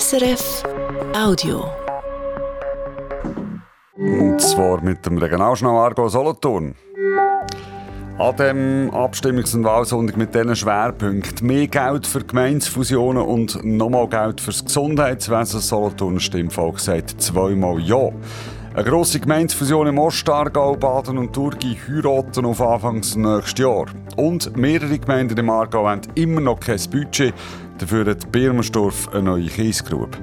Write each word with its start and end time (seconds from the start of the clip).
SRF 0.00 0.62
Audio. 1.14 1.66
Und 3.98 4.40
zwar 4.40 4.82
mit 4.82 5.04
dem 5.04 5.18
Regionalschnau 5.18 5.84
Argo 5.84 6.08
Solothurn. 6.08 6.74
An 8.18 8.36
dem 8.38 8.90
Abstimmungs- 8.90 9.54
und 9.54 9.64
Wahlsonntag 9.64 10.16
mit 10.16 10.34
diesen 10.34 10.56
Schwerpunkten 10.56 11.46
mehr 11.46 11.66
Geld 11.66 12.06
für 12.06 12.24
Gemeinsfusionen 12.24 13.22
und 13.22 13.62
nochmal 13.64 14.08
Geld 14.08 14.40
für 14.40 14.52
das 14.52 14.64
Gesundheitswesen. 14.64 15.60
Solothurn 15.60 16.20
Stimmvolk 16.20 16.80
sagt 16.80 17.20
zweimal 17.20 17.78
Ja. 17.78 18.08
Eine 18.74 18.84
grosse 18.84 19.20
Gemeinsfusion 19.20 19.88
im 19.88 19.98
Ostargau, 19.98 20.74
Baden 20.76 21.18
und 21.18 21.34
Thurgau 21.34 21.68
heiraten 21.86 22.46
auf 22.46 22.62
Anfangs 22.62 23.14
nächstes 23.14 23.58
Jahr. 23.58 23.84
Und 24.16 24.56
mehrere 24.56 24.98
Gemeinden 24.98 25.36
im 25.36 25.50
Aargau 25.50 25.86
haben 25.86 26.00
immer 26.14 26.40
noch 26.40 26.60
kein 26.60 26.80
Budget. 26.90 27.34
Dafür 27.82 28.06
hat 28.06 28.30
Birmersdorf 28.30 29.08
eine 29.12 29.24
neue 29.24 29.46
Kiesgrube. 29.46 30.16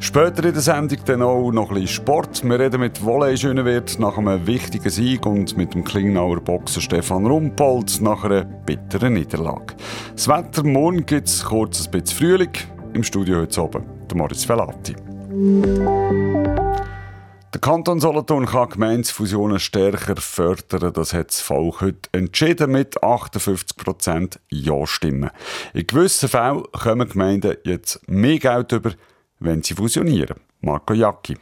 Später 0.00 0.44
in 0.46 0.52
der 0.52 0.62
Sendung 0.62 0.98
dann 1.04 1.22
auch 1.22 1.52
noch 1.52 1.68
ein 1.68 1.74
bisschen 1.74 2.02
Sport. 2.02 2.42
Wir 2.42 2.58
reden 2.58 2.80
mit 2.80 3.04
Volley 3.04 3.36
Schönewert 3.36 4.00
nach 4.00 4.18
einem 4.18 4.44
wichtigen 4.48 4.90
Sieg 4.90 5.24
und 5.24 5.56
mit 5.56 5.74
dem 5.74 5.84
Klingnauer 5.84 6.40
Boxer 6.40 6.80
Stefan 6.80 7.24
Rumpold 7.24 8.00
nach 8.00 8.24
einer 8.24 8.44
bitteren 8.44 9.12
Niederlage. 9.12 9.76
Das 10.12 10.26
Wetter 10.26 10.64
morgen 10.64 11.06
gibt 11.06 11.28
es 11.28 11.44
kurz 11.44 11.86
ein 11.86 11.92
bisschen 11.92 12.18
Frühling. 12.18 12.52
Im 12.94 13.04
Studio 13.04 13.38
heute 13.42 13.62
oben 13.62 13.84
der 14.10 14.16
Moritz 14.16 14.48
Velati. 14.48 14.96
Der 17.54 17.60
Kanton 17.60 18.00
Solothurn 18.00 18.46
kann 18.46 18.68
Gemeinsfusionen 18.68 19.60
stärker 19.60 20.16
fördern. 20.16 20.92
Das 20.92 21.14
hat 21.14 21.28
das 21.28 21.40
Volk 21.40 21.82
heute 21.82 22.08
entschieden 22.10 22.72
mit 22.72 23.00
58% 23.00 24.38
Ja-Stimmen. 24.50 25.30
In 25.72 25.86
gewissen 25.86 26.28
Fällen 26.28 26.64
kommen 26.72 27.08
Gemeinden 27.08 27.56
jetzt 27.62 28.00
mehr 28.08 28.40
Geld 28.40 28.72
über, 28.72 28.90
wenn 29.38 29.62
sie 29.62 29.74
fusionieren. 29.74 30.40
Marco 30.62 30.94
Jacki. 30.94 31.36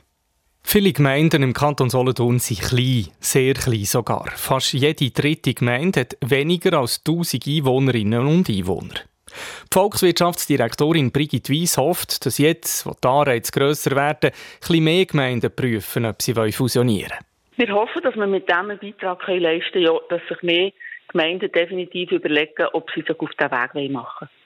Viele 0.63 0.93
Gemeinden 0.93 1.43
im 1.43 1.55
Kanton 1.55 1.89
Solothurn 1.89 2.39
sind 2.41 2.61
klein, 2.61 3.09
sehr 3.19 3.55
klein 3.55 3.87
sogar. 3.87 4.27
Fast 4.37 4.75
jede 4.75 5.11
dritte 5.13 5.55
Gemeinde 5.55 6.01
hat 6.01 6.19
weniger 6.21 6.79
als 6.79 6.99
1000 7.07 7.47
Einwohnerinnen 7.47 8.27
und 8.27 8.51
Einwohner. 8.51 9.01
Die 9.33 9.75
Volkswirtschaftsdirektorin 9.75 11.13
Brigitte 11.13 11.53
Weiss 11.53 11.77
hofft, 11.77 12.25
dass 12.27 12.39
jetzt, 12.39 12.87
wo 12.87 12.93
die 12.93 13.09
Anreize 13.09 13.53
grösser 13.53 13.97
werden, 13.97 14.31
etwas 14.61 14.77
mehr 14.77 15.07
Gemeinden 15.07 15.55
prüfen, 15.55 16.07
ob 16.07 16.23
sie 16.23 16.35
fusionieren 16.53 17.11
wollen. 17.11 17.67
Wir 17.69 17.75
hoffen, 17.75 18.03
dass 18.03 18.15
wir 18.17 18.27
mit 18.27 18.49
diesem 18.49 18.69
Beitrag 18.79 19.27
leisten 19.29 19.85
können, 19.85 19.99
dass 20.09 20.23
sich 20.29 20.43
mehr 20.43 20.73
Gemeinden 21.09 21.53
definitiv 21.53 22.11
überlegen, 22.13 22.67
ob 22.73 22.91
sie 22.95 23.03
sich 23.03 23.19
auf 23.19 23.31
diesen 23.31 23.51
Weg 23.51 23.91
machen 23.91 24.29
wollen. 24.29 24.43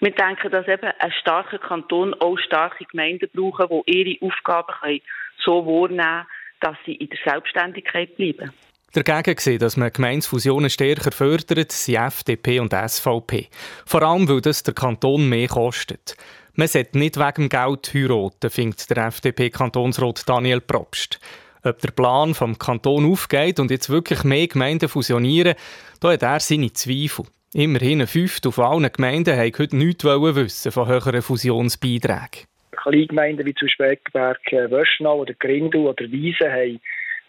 Wir 0.00 0.10
denken, 0.10 0.50
dass 0.50 0.68
eben 0.68 0.92
ein 0.98 1.12
starker 1.20 1.58
Kanton 1.58 2.14
auch 2.14 2.38
starke 2.38 2.84
Gemeinden 2.84 3.30
brauchen, 3.32 3.82
die 3.86 4.16
ihre 4.18 4.26
Aufgaben 4.26 5.00
so 5.42 5.64
wahrnehmen 5.64 5.98
können, 5.98 6.26
dass 6.60 6.76
sie 6.84 6.94
in 6.94 7.08
der 7.08 7.18
Selbstständigkeit 7.24 8.16
bleiben. 8.16 8.52
Dagegen 8.94 9.34
gesehen, 9.34 9.58
dass 9.58 9.76
man 9.76 9.92
Gemeinsfusionen 9.92 10.70
stärker 10.70 11.10
fördert, 11.10 11.72
sind 11.72 11.96
FDP 11.96 12.60
und 12.60 12.72
SVP. 12.72 13.48
Vor 13.84 14.02
allem, 14.02 14.28
weil 14.28 14.40
das 14.40 14.62
der 14.62 14.72
Kanton 14.72 15.28
mehr 15.28 15.48
kostet. 15.48 16.16
Man 16.54 16.68
sollte 16.68 16.96
nicht 16.96 17.16
wegen 17.16 17.48
Geld 17.48 17.92
heiraten, 17.92 18.50
findet 18.50 18.88
der 18.88 19.06
FDP-Kantonsrat 19.08 20.28
Daniel 20.28 20.60
Probst. 20.60 21.18
Ob 21.64 21.80
der 21.80 21.90
Plan 21.90 22.34
vom 22.34 22.56
Kanton 22.56 23.10
aufgeht 23.10 23.58
und 23.58 23.72
jetzt 23.72 23.90
wirklich 23.90 24.22
mehr 24.22 24.46
Gemeinden 24.46 24.88
fusionieren, 24.88 25.56
da 25.98 26.12
hat 26.12 26.22
er 26.22 26.38
seine 26.38 26.72
Zweifel. 26.72 27.24
Immerhin 27.52 28.00
ein 28.00 28.06
Fünftel 28.06 28.52
von 28.52 28.64
allen 28.64 28.92
Gemeinden 28.92 29.36
haben 29.36 29.52
heute 29.58 29.76
nichts 29.76 30.04
wissen 30.04 30.70
von 30.70 30.86
höheren 30.86 31.20
Fusionsbeiträgen. 31.20 32.46
Kleingemeinden 32.70 33.44
wie 33.44 33.54
zum 33.54 33.66
Beispiel 33.66 33.86
Eckberg, 33.86 34.52
äh, 34.52 34.70
Wöschnau 34.70 35.18
oder 35.18 35.34
Grindel 35.34 35.80
oder 35.80 36.08
Wiesen 36.12 36.48
haben 36.48 36.80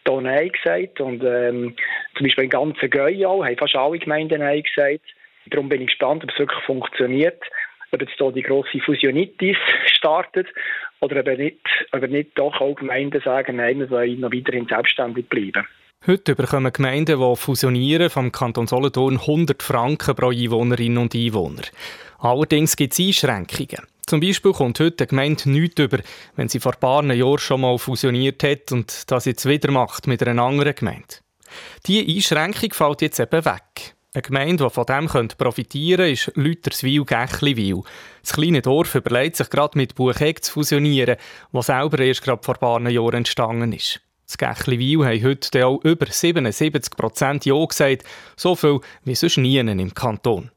hier 0.08 0.22
Nein 0.22 0.50
gesagt. 0.50 1.02
Und 1.02 1.24
ähm, 1.24 1.76
zum 2.16 2.26
Beispiel 2.26 2.46
im 2.46 2.50
ganzen 2.50 2.90
Geuau 2.90 3.44
haben 3.44 3.58
fast 3.58 3.76
alle 3.76 4.00
Gemeinden 4.00 4.40
Nein 4.40 4.64
gesagt. 4.64 5.06
Darum 5.48 5.70
bin 5.70 5.82
ich 5.82 5.88
gespannt, 5.88 6.24
ob 6.24 6.32
es 6.32 6.40
wirklich 6.40 6.64
funktioniert. 6.66 7.42
Ob 7.92 8.02
jetzt 8.02 8.14
hier 8.18 8.32
die 8.32 8.42
grosse 8.42 8.80
Fusionitis 8.80 9.58
startet 9.86 10.48
oder 11.02 11.20
ob 11.20 11.38
nicht, 11.38 11.60
ob 11.92 12.10
nicht 12.10 12.32
doch 12.36 12.60
auch 12.60 12.76
Gemeinden 12.76 13.22
sagen, 13.22 13.58
nein, 13.58 13.80
wir 13.80 13.90
wollen 13.90 14.20
noch 14.20 14.34
weiterhin 14.34 14.68
selbstständig 14.68 15.30
bleiben. 15.30 15.66
Heute 16.08 16.36
bekommen 16.36 16.72
Gemeinden, 16.72 17.20
die 17.20 17.36
fusionieren, 17.36 18.10
vom 18.10 18.32
Kanton 18.32 18.68
Solothurn 18.68 19.18
100 19.18 19.64
Franken 19.64 20.16
pro 20.16 20.30
Einwohnerin 20.30 20.98
und 20.98 21.16
Einwohner. 21.16 21.64
Allerdings 22.20 22.76
gibt 22.76 22.94
es 22.94 23.00
Einschränkungen. 23.00 23.88
Zum 24.08 24.20
Beispiel 24.20 24.54
kommt 24.54 24.80
heute 24.80 25.04
eine 25.04 25.08
Gemeinde 25.08 25.50
nichts 25.50 25.82
über, 25.82 26.00
wenn 26.36 26.48
sie 26.48 26.60
vor 26.60 26.74
ein 26.74 26.80
paar 26.80 27.04
Jahren 27.04 27.40
schon 27.40 27.62
mal 27.62 27.80
fusioniert 27.80 28.44
hat 28.44 28.72
und 28.72 29.10
das 29.10 29.26
jetzt 29.26 29.48
wieder 29.48 29.72
macht 29.72 30.06
mit 30.06 30.22
einer 30.22 30.44
anderen 30.44 30.76
Gemeinde. 30.76 31.16
Diese 31.88 32.06
Einschränkung 32.06 32.72
fällt 32.72 33.02
jetzt 33.02 33.20
eben 33.20 33.46
weg. 33.46 33.96
Eine 34.14 34.22
Gemeinde, 34.22 34.64
die 34.64 34.70
von 34.70 34.86
dem 34.86 35.08
profitieren 35.38 36.06
könnte, 36.06 36.12
ist 36.12 36.32
Lüterswil-Gächliwil. 36.36 37.82
Das 38.22 38.34
kleine 38.34 38.62
Dorf 38.62 38.94
überlegt 38.96 39.38
sich 39.38 39.50
gerade 39.50 39.78
mit 39.78 39.96
Buchegg 39.96 40.42
zu 40.42 40.54
fusionieren, 40.54 41.18
was 41.52 41.66
selber 41.66 42.00
erst 42.00 42.22
gerade 42.22 42.44
vor 42.44 42.56
ein 42.56 42.60
paar 42.60 42.90
Jahren 42.90 43.16
entstanden 43.16 43.74
ist. 43.74 44.02
Das 44.28 44.38
Gächliwil 44.38 45.06
haben 45.06 45.24
heute 45.24 45.66
auch 45.66 45.84
über 45.84 46.06
77% 46.06 47.46
Ja 47.46 47.66
gesagt, 47.66 48.04
so 48.38 48.56
viel 48.56 48.80
wie 49.04 49.16
sonst 49.16 49.38
nie 49.38 49.58
im 49.58 49.94
Kanton. 49.94 50.52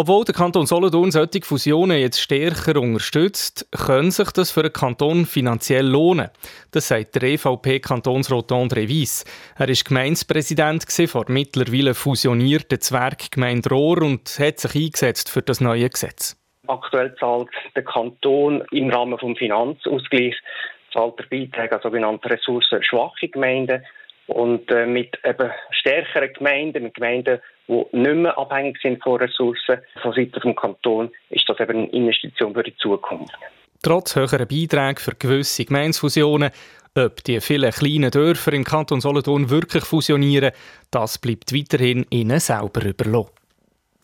Obwohl 0.00 0.24
der 0.24 0.32
Kanton 0.32 0.64
Solothurn 0.64 1.10
solche 1.10 1.42
Fusionen 1.42 1.98
jetzt 1.98 2.20
stärker 2.20 2.80
unterstützt, 2.80 3.66
kann 3.72 4.12
sich 4.12 4.30
das 4.30 4.52
für 4.52 4.62
den 4.62 4.72
Kanton 4.72 5.26
finanziell 5.26 5.84
lohnen. 5.84 6.30
Das 6.70 6.86
sagt 6.86 7.16
der 7.16 7.24
EVP-Kantonsrat 7.24 8.52
André 8.52 8.88
Weiss. 8.88 9.24
Er 9.58 9.66
war 9.66 9.74
Gemeindepräsident 9.74 10.84
vor 11.08 11.24
mittlerweile 11.26 11.94
fusionierten 11.94 12.80
Zwerggemeinde 12.80 13.70
Rohr 13.70 14.02
und 14.02 14.38
hat 14.38 14.60
sich 14.60 14.84
eingesetzt 14.84 15.30
für 15.30 15.42
das 15.42 15.60
neue 15.60 15.90
Gesetz. 15.90 16.36
Aktuell 16.68 17.16
zahlt 17.18 17.48
der 17.74 17.82
Kanton 17.82 18.62
im 18.70 18.90
Rahmen 18.90 19.18
des 19.18 19.36
Finanzausgleichs 19.36 20.36
zahlt 20.92 21.18
der 21.18 21.24
Beitrag 21.24 21.72
an 21.72 21.80
sogenannte 21.82 22.30
ressourcenschwache 22.30 23.28
Gemeinden 23.28 23.84
und 24.28 24.70
äh, 24.70 24.86
mit 24.86 25.18
eben 25.24 25.50
stärkeren 25.70 26.32
Gemeinden, 26.32 26.92
Gemeinden, 26.92 27.40
die 27.66 27.84
nicht 27.92 28.14
mehr 28.14 28.38
abhängig 28.38 28.78
sind 28.82 29.02
von 29.02 29.20
Ressourcen 29.20 29.78
von 30.02 30.12
Seiten 30.12 30.40
des 30.40 30.56
Kantons, 30.56 31.10
ist 31.30 31.48
das 31.48 31.58
eben 31.60 31.78
eine 31.78 31.90
Investition 31.90 32.54
für 32.54 32.62
die 32.62 32.76
Zukunft. 32.76 33.34
Trotz 33.82 34.16
höherer 34.16 34.46
Beiträge 34.46 35.00
für 35.00 35.14
gewisse 35.14 35.64
Gemeinsfusionen, 35.64 36.50
ob 36.94 37.22
die 37.24 37.40
vielen 37.40 37.70
kleinen 37.70 38.10
Dörfer 38.10 38.52
im 38.52 38.64
Kanton 38.64 39.00
Solothurn 39.00 39.50
wirklich 39.50 39.84
fusionieren, 39.84 40.52
das 40.90 41.18
bleibt 41.18 41.54
weiterhin 41.54 42.04
ihnen 42.10 42.40
selber 42.40 42.84
überlassen. 42.84 43.37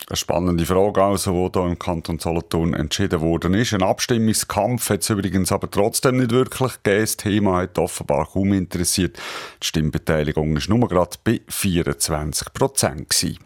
Eine 0.06 0.16
spannende 0.18 0.66
Frage, 0.66 1.02
also, 1.02 1.48
die 1.48 1.58
hier 1.58 1.66
im 1.66 1.78
Kanton 1.78 2.18
Solothurn 2.18 2.74
entschieden 2.74 3.22
worden 3.22 3.54
ist. 3.54 3.72
Ein 3.72 3.82
Abstimmungskampf 3.82 4.90
hat 4.90 5.00
es 5.00 5.08
übrigens 5.08 5.50
aber 5.50 5.70
trotzdem 5.70 6.18
nicht 6.18 6.30
wirklich 6.30 6.74
gegeben. 6.82 7.00
Das 7.00 7.16
Thema 7.16 7.62
hat 7.62 7.78
offenbar 7.78 8.28
kaum 8.30 8.52
interessiert. 8.52 9.16
Die 9.62 9.66
Stimmbeteiligung 9.66 10.56
war 10.56 10.76
nur 10.76 10.88
gerade 10.88 11.16
bei 11.24 11.40
24 11.48 12.52
Prozent. 12.52 13.38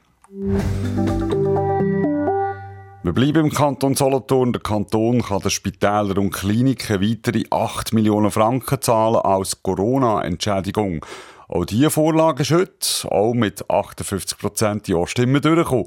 Wir 3.05 3.13
bleiben 3.13 3.47
im 3.47 3.53
Kanton 3.53 3.95
Solothurn. 3.95 4.53
Der 4.53 4.61
Kanton 4.61 5.23
kann 5.23 5.41
den 5.41 5.51
Spitälern 5.51 6.19
und 6.19 6.33
Kliniken 6.33 7.01
weitere 7.01 7.45
8 7.51 7.93
Millionen 7.93 8.33
Franken 8.33 8.83
zahlen 8.83 9.21
als 9.23 9.63
Corona-Entschädigung. 9.63 11.07
Auch 11.47 11.65
diese 11.65 11.91
Vorlage 11.91 12.43
ist 12.43 12.51
heute, 12.51 13.11
auch 13.11 13.33
mit 13.33 13.71
58 13.71 14.37
Prozent 14.37 14.89
Ja-Stimmen 14.89 15.41
durchgekommen. 15.41 15.87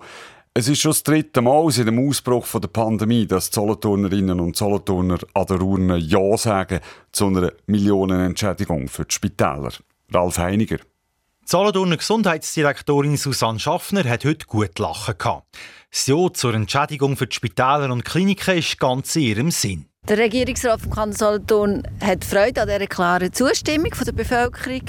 Es 0.53 0.67
ist 0.67 0.81
schon 0.81 0.91
das 0.91 1.03
dritte 1.03 1.41
Mal 1.41 1.71
seit 1.71 1.87
dem 1.87 2.09
Ausbruch 2.09 2.45
der 2.59 2.67
Pandemie, 2.67 3.25
dass 3.25 3.49
die 3.49 3.55
Solothurnerinnen 3.55 4.37
und 4.41 4.57
Solothurner 4.57 5.19
an 5.33 5.45
der 5.45 5.61
Urne 5.61 5.95
Ja 5.97 6.35
sagen 6.35 6.81
zu 7.13 7.27
einer 7.27 7.53
Millionenentschädigung 7.67 8.89
für 8.89 9.05
die 9.05 9.13
Spitäler. 9.13 9.71
Ralf 10.13 10.37
Heiniger. 10.39 10.75
Die 10.75 11.45
Solothurner 11.45 11.95
Gesundheitsdirektorin 11.95 13.15
Susanne 13.15 13.59
Schaffner 13.59 14.03
hat 14.03 14.25
heute 14.25 14.45
gut 14.45 14.77
lachen 14.77 15.17
gehabt. 15.17 15.47
Das 15.89 16.07
Ja 16.07 16.27
zur 16.33 16.53
Entschädigung 16.53 17.15
für 17.15 17.27
die 17.27 17.35
Spitäler 17.35 17.89
und 17.89 18.03
Kliniken 18.03 18.57
ist 18.57 18.77
ganz 18.77 19.15
in 19.15 19.21
ihrem 19.21 19.51
Sinn. 19.51 19.85
Der 20.09 20.17
Regierungsrat 20.17 20.81
von 20.81 20.91
Kanton 20.91 21.15
Solothurn 21.15 21.87
hat 22.01 22.25
Freude 22.25 22.63
an 22.63 22.67
dieser 22.67 22.87
klaren 22.87 23.31
Zustimmung 23.31 23.93
der 24.05 24.11
Bevölkerung 24.11 24.81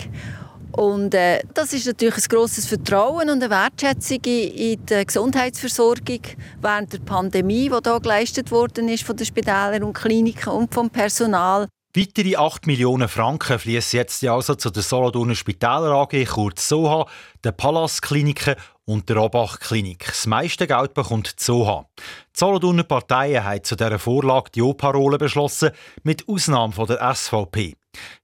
und 0.72 1.14
äh, 1.14 1.40
das 1.54 1.72
ist 1.72 1.86
natürlich 1.86 2.16
ein 2.16 2.28
grosses 2.28 2.66
Vertrauen 2.66 3.28
und 3.28 3.42
eine 3.42 3.50
Wertschätzung 3.50 4.24
in, 4.24 4.84
die 4.86 5.06
Gesundheitsversorgung 5.06 6.20
während 6.60 6.92
der 6.92 6.98
Pandemie, 6.98 7.68
die 7.68 7.78
hier 7.82 8.00
geleistet 8.00 8.50
worden 8.50 8.88
ist 8.88 9.04
von 9.04 9.16
den 9.16 9.26
Spitälern 9.26 9.82
und 9.82 9.92
Kliniken 9.92 10.50
und 10.50 10.72
vom 10.72 10.90
Personal. 10.90 11.68
Weitere 11.94 12.36
8 12.36 12.66
Millionen 12.66 13.06
Franken 13.06 13.58
fließen 13.58 13.98
jetzt 13.98 14.24
also 14.24 14.54
zu 14.54 14.70
der 14.70 14.82
Solothurner 14.82 15.34
Spitäler 15.34 15.92
AG, 15.92 16.24
kurz 16.24 16.66
SOHA, 16.66 17.06
den 17.44 17.54
Pallas-Kliniken 17.54 18.54
und 18.84 19.08
der 19.08 19.16
Robach 19.16 19.60
Klinik. 19.60 20.06
Das 20.06 20.26
meiste 20.26 20.66
Geld 20.66 20.94
bekommt 20.94 21.38
die 21.38 21.44
Soha. 21.44 21.86
Die 21.98 22.38
Solothurner 22.38 22.84
Parteien 22.84 23.44
haben 23.44 23.62
zu 23.64 23.76
dieser 23.76 23.98
Vorlage 23.98 24.50
die 24.54 24.62
O-Parole 24.62 25.18
beschlossen, 25.18 25.70
mit 26.02 26.28
Ausnahme 26.28 26.72
von 26.72 26.86
der 26.86 27.14
SVP. 27.14 27.74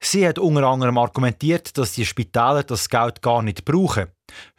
Sie 0.01 0.27
hat 0.27 0.39
unter 0.39 0.65
anderem 0.65 0.97
argumentiert, 0.99 1.77
dass 1.77 1.93
die 1.93 2.07
Spitäler 2.07 2.63
das 2.63 2.89
Geld 2.89 3.21
gar 3.21 3.43
nicht 3.43 3.65
brauchen. 3.65 4.07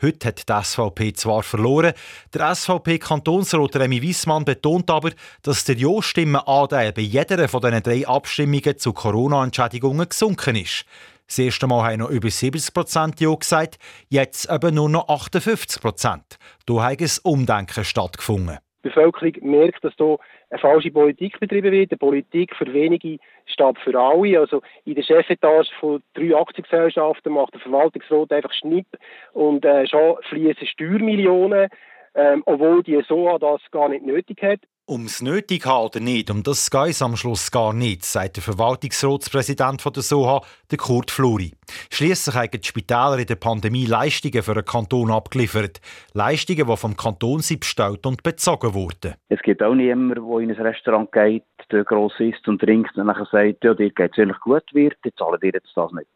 Heute 0.01 0.27
hat 0.27 0.49
die 0.49 0.63
SVP 0.63 1.13
zwar 1.13 1.43
verloren, 1.43 1.93
der 2.33 2.55
SVP-Kantonsrat 2.55 3.75
Remy 3.75 4.01
Wiesmann 4.01 4.45
betont 4.45 4.89
aber, 4.89 5.11
dass 5.41 5.63
der 5.65 5.77
Ja-Stimmenanteil 5.77 6.91
bei 6.93 7.01
jeder 7.01 7.47
von 7.47 7.61
diesen 7.61 7.83
drei 7.83 8.07
Abstimmungen 8.07 8.77
zu 8.77 8.93
Corona-Entschädigungen 8.93 10.09
gesunken 10.09 10.55
ist. 10.55 10.85
Das 11.29 11.37
erste 11.37 11.67
Mal 11.67 11.83
haben 11.83 11.99
noch 11.99 12.09
über 12.09 12.27
70 12.27 12.73
Prozent 12.73 13.21
Ja 13.21 13.31
gesagt, 13.35 13.77
jetzt 14.09 14.51
eben 14.51 14.73
nur 14.73 14.89
noch 14.89 15.07
58 15.09 15.79
Prozent. 15.79 16.39
Da 16.65 16.81
hat 16.81 16.99
ein 16.99 17.07
Umdenken 17.23 17.83
stattgefunden. 17.83 18.57
Die 18.83 18.87
Bevölkerung 18.87 19.33
merkt, 19.41 19.83
dass 19.83 19.93
hier 19.95 20.17
eine 20.49 20.59
falsche 20.59 20.89
Politik 20.89 21.39
betrieben 21.39 21.71
wird, 21.71 21.91
eine 21.91 21.99
Politik 21.99 22.55
für 22.55 22.73
wenige 22.73 23.19
statt 23.45 23.75
für 23.83 23.93
alle. 23.93 24.39
Also 24.39 24.63
in 24.85 24.95
der 24.95 25.03
Chefetage 25.03 25.69
von 25.79 26.01
drei 26.15 26.35
Aktiengesellschaften 26.35 27.31
macht 27.31 27.53
der 27.53 27.61
Verwaltungsrat 27.61 28.31
einfach 28.31 28.53
Schnipp 28.53 28.87
und 29.33 29.63
äh, 29.65 29.85
schon 29.85 30.15
fließen 30.29 30.65
Steuermillionen, 30.65 31.69
ähm, 32.15 32.41
obwohl 32.47 32.81
die 32.81 32.99
SOA 33.07 33.37
das 33.37 33.61
gar 33.69 33.89
nicht 33.89 34.03
nötig 34.03 34.41
hat. 34.41 34.61
Ums 34.89 35.21
nötig 35.21 35.67
haben 35.67 35.85
oder 35.85 35.99
nicht, 35.99 36.31
um 36.31 36.41
das 36.41 36.71
geht 36.71 36.89
es 36.89 37.01
am 37.03 37.15
Schluss 37.15 37.51
gar 37.51 37.73
nicht, 37.73 38.03
sagt 38.03 38.37
der 38.37 38.43
Verwaltungsratspräsident 38.43 39.85
der 39.85 40.01
SOHA, 40.01 40.41
der 40.71 40.77
Kurt 40.79 41.11
Fluri. 41.11 41.53
Schließlich 41.91 42.35
haben 42.35 42.49
die 42.51 42.67
Spitäler 42.67 43.19
in 43.19 43.27
der 43.27 43.35
Pandemie 43.35 43.85
Leistungen 43.85 44.41
für 44.41 44.55
den 44.55 44.65
Kanton 44.65 45.11
abgeliefert. 45.11 45.79
Leistungen, 46.13 46.67
die 46.67 46.77
vom 46.77 46.97
Kanton 46.97 47.41
sind 47.41 47.59
bestellt 47.59 48.05
und 48.07 48.23
bezogen 48.23 48.73
wurden. 48.73 49.13
Es 49.29 49.41
gibt 49.43 49.61
auch 49.61 49.75
niemanden, 49.75 50.27
der 50.27 50.39
in 50.39 50.49
ein 50.49 50.61
Restaurant 50.61 51.11
geht, 51.11 51.43
der 51.71 51.83
gross 51.83 52.13
isst 52.19 52.47
und 52.47 52.59
trinkt 52.59 52.97
und 52.97 53.05
dann 53.05 53.27
sagt, 53.31 53.63
ja, 53.63 53.73
dir 53.75 53.91
geht 53.91 54.17
es 54.17 54.39
gut, 54.41 54.63
wird, 54.73 54.97
die 55.05 55.13
zahlen 55.13 55.39
dir 55.39 55.51
jetzt 55.53 55.71
das 55.75 55.91
nicht. 55.91 56.07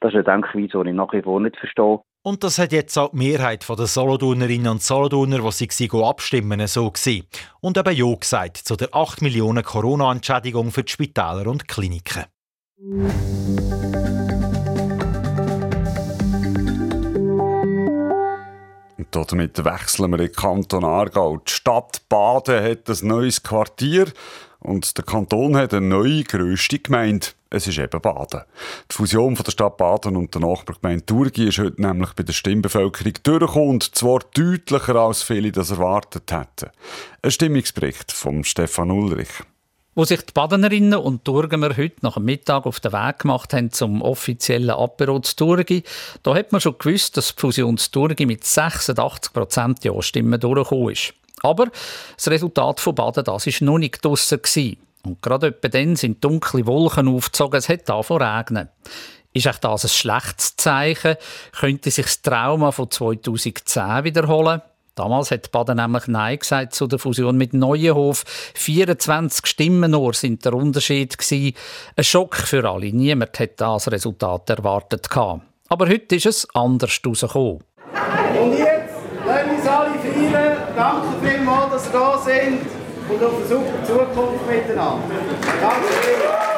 Das 0.00 0.14
ist 0.14 0.14
eine 0.14 0.24
Denkweise, 0.24 0.82
die 0.82 0.90
ich 0.90 0.96
nach 0.96 1.12
wie 1.12 1.20
vor 1.20 1.38
nicht 1.38 1.58
verstehe. 1.58 2.00
Und 2.22 2.44
das 2.44 2.58
hat 2.58 2.72
jetzt 2.72 2.98
auch 2.98 3.12
die 3.12 3.16
Mehrheit 3.16 3.66
der 3.66 3.86
Solothurnerinnen 3.86 4.70
und 4.70 4.82
Solothurner, 4.82 5.38
die 5.38 5.68
sie 5.70 5.90
abstimmen, 5.90 6.66
so 6.66 6.90
gesehen. 6.90 7.26
Und 7.60 7.78
eben 7.78 7.96
Ja 7.96 8.14
gesagt 8.14 8.58
zu 8.58 8.76
der 8.76 8.94
8 8.94 9.22
Millionen 9.22 9.64
Corona-Entschädigung 9.64 10.70
für 10.70 10.84
die 10.84 10.92
Spitäler 10.92 11.46
und 11.46 11.66
Kliniken. 11.66 12.26
Und 18.98 19.32
damit 19.32 19.64
wechseln 19.64 20.10
wir 20.10 20.18
in 20.18 20.26
den 20.26 20.32
Kanton 20.32 20.84
Aargau. 20.84 21.38
Die 21.38 21.50
Stadt 21.50 22.02
Baden 22.10 22.62
hat 22.62 22.90
ein 22.90 23.08
neues 23.08 23.42
Quartier 23.42 24.12
und 24.58 24.94
der 24.98 25.04
Kanton 25.06 25.56
hat 25.56 25.72
eine 25.72 25.86
neue, 25.86 26.24
grösste 26.24 26.80
Gemeinde. 26.80 27.28
Es 27.52 27.66
ist 27.66 27.78
eben 27.78 28.00
Baden. 28.00 28.42
Die 28.88 28.94
Fusion 28.94 29.34
von 29.34 29.42
der 29.42 29.50
Stadt 29.50 29.76
Baden 29.76 30.16
und 30.16 30.32
der 30.32 30.40
Nachbargemeinde 30.40 31.04
Thurgi 31.04 31.48
ist 31.48 31.58
heute 31.58 31.82
nämlich 31.82 32.12
bei 32.12 32.22
der 32.22 32.32
Stimmbevölkerung 32.32 33.12
durchgekommen 33.24 33.68
und 33.70 33.94
zwar 33.96 34.20
deutlicher 34.34 34.94
als 34.94 35.24
viele 35.24 35.50
das 35.50 35.72
erwartet 35.72 36.30
hätten. 36.30 36.70
Ein 37.22 37.30
Stimmungsbericht 37.32 38.12
von 38.12 38.44
Stefan 38.44 38.92
Ulrich. 38.92 39.30
Wo 39.96 40.04
sich 40.04 40.24
die 40.24 40.32
Badenerinnen 40.32 41.00
und 41.00 41.24
Thurgemer 41.24 41.76
heute 41.76 41.96
nach 42.02 42.14
dem 42.14 42.26
Mittag 42.26 42.66
auf 42.66 42.78
den 42.78 42.92
Weg 42.92 43.18
gemacht 43.18 43.52
haben 43.52 43.72
zum 43.72 44.00
offiziellen 44.00 44.70
Apero 44.70 45.18
zu 45.18 45.34
Thurgi, 45.34 45.82
da 46.22 46.36
hat 46.36 46.52
man 46.52 46.60
schon 46.60 46.78
gewusst, 46.78 47.16
dass 47.16 47.34
die 47.34 47.40
Fusion 47.40 47.76
zu 47.76 47.90
Thurgi 47.90 48.26
mit 48.26 48.44
86% 48.44 49.84
Ja-Stimmen 49.84 50.38
durchgekommen 50.38 50.92
ist. 50.92 51.14
Aber 51.42 51.66
das 52.14 52.28
Resultat 52.28 52.78
von 52.78 52.94
Baden 52.94 53.24
das 53.24 53.48
ist 53.48 53.60
noch 53.60 53.78
nicht 53.78 54.04
draussen. 54.04 54.40
Und 55.04 55.22
gerade 55.22 55.48
etwa 55.48 55.68
dann 55.68 55.96
sind 55.96 56.22
dunkle 56.22 56.66
Wolken 56.66 57.08
aufgezogen, 57.08 57.58
es 57.58 57.68
hat 57.68 57.88
angefangen 57.88 58.22
regnen. 58.22 58.68
Ist 59.32 59.46
echt 59.46 59.64
das 59.64 59.84
ein 59.84 59.88
schlechtes 59.88 60.56
Zeichen? 60.56 61.16
Könnte 61.52 61.90
sich 61.90 62.06
das 62.06 62.22
Trauma 62.22 62.72
von 62.72 62.90
2010 62.90 64.04
wiederholen? 64.04 64.60
Damals 64.96 65.30
hat 65.30 65.52
Baden 65.52 65.76
nämlich 65.76 66.08
Nein 66.08 66.38
gesagt 66.38 66.74
zu 66.74 66.86
der 66.86 66.98
Fusion 66.98 67.36
mit 67.36 67.54
Neuenhof. 67.54 68.24
24 68.54 69.46
Stimmen 69.46 69.92
nur 69.92 70.14
sind 70.14 70.44
der 70.44 70.52
Unterschied 70.52 71.16
gewesen. 71.16 71.54
Ein 71.96 72.04
Schock 72.04 72.36
für 72.36 72.68
alle. 72.68 72.92
Niemand 72.92 73.38
hat 73.38 73.60
das 73.60 73.90
Resultat 73.90 74.50
erwartet. 74.50 75.08
Aber 75.16 75.88
heute 75.88 76.16
ist 76.16 76.26
es 76.26 76.48
anders 76.54 77.00
herausgekommen. 77.02 77.62
Und 78.42 78.58
jetzt 78.58 78.94
lassen 79.24 79.50
uns 79.56 79.66
alle 79.66 79.98
feiern. 80.00 80.56
Danke 80.76 81.26
vielmals, 81.26 81.70
dass 81.70 81.84
Sie 81.86 81.92
da 81.92 82.18
sind 82.18 82.79
und 83.10 83.24
auf 83.24 83.36
eine 83.36 83.46
super 83.46 83.84
Zukunft 83.84 84.46
miteinander. 84.46 85.02
Danke 85.60 86.50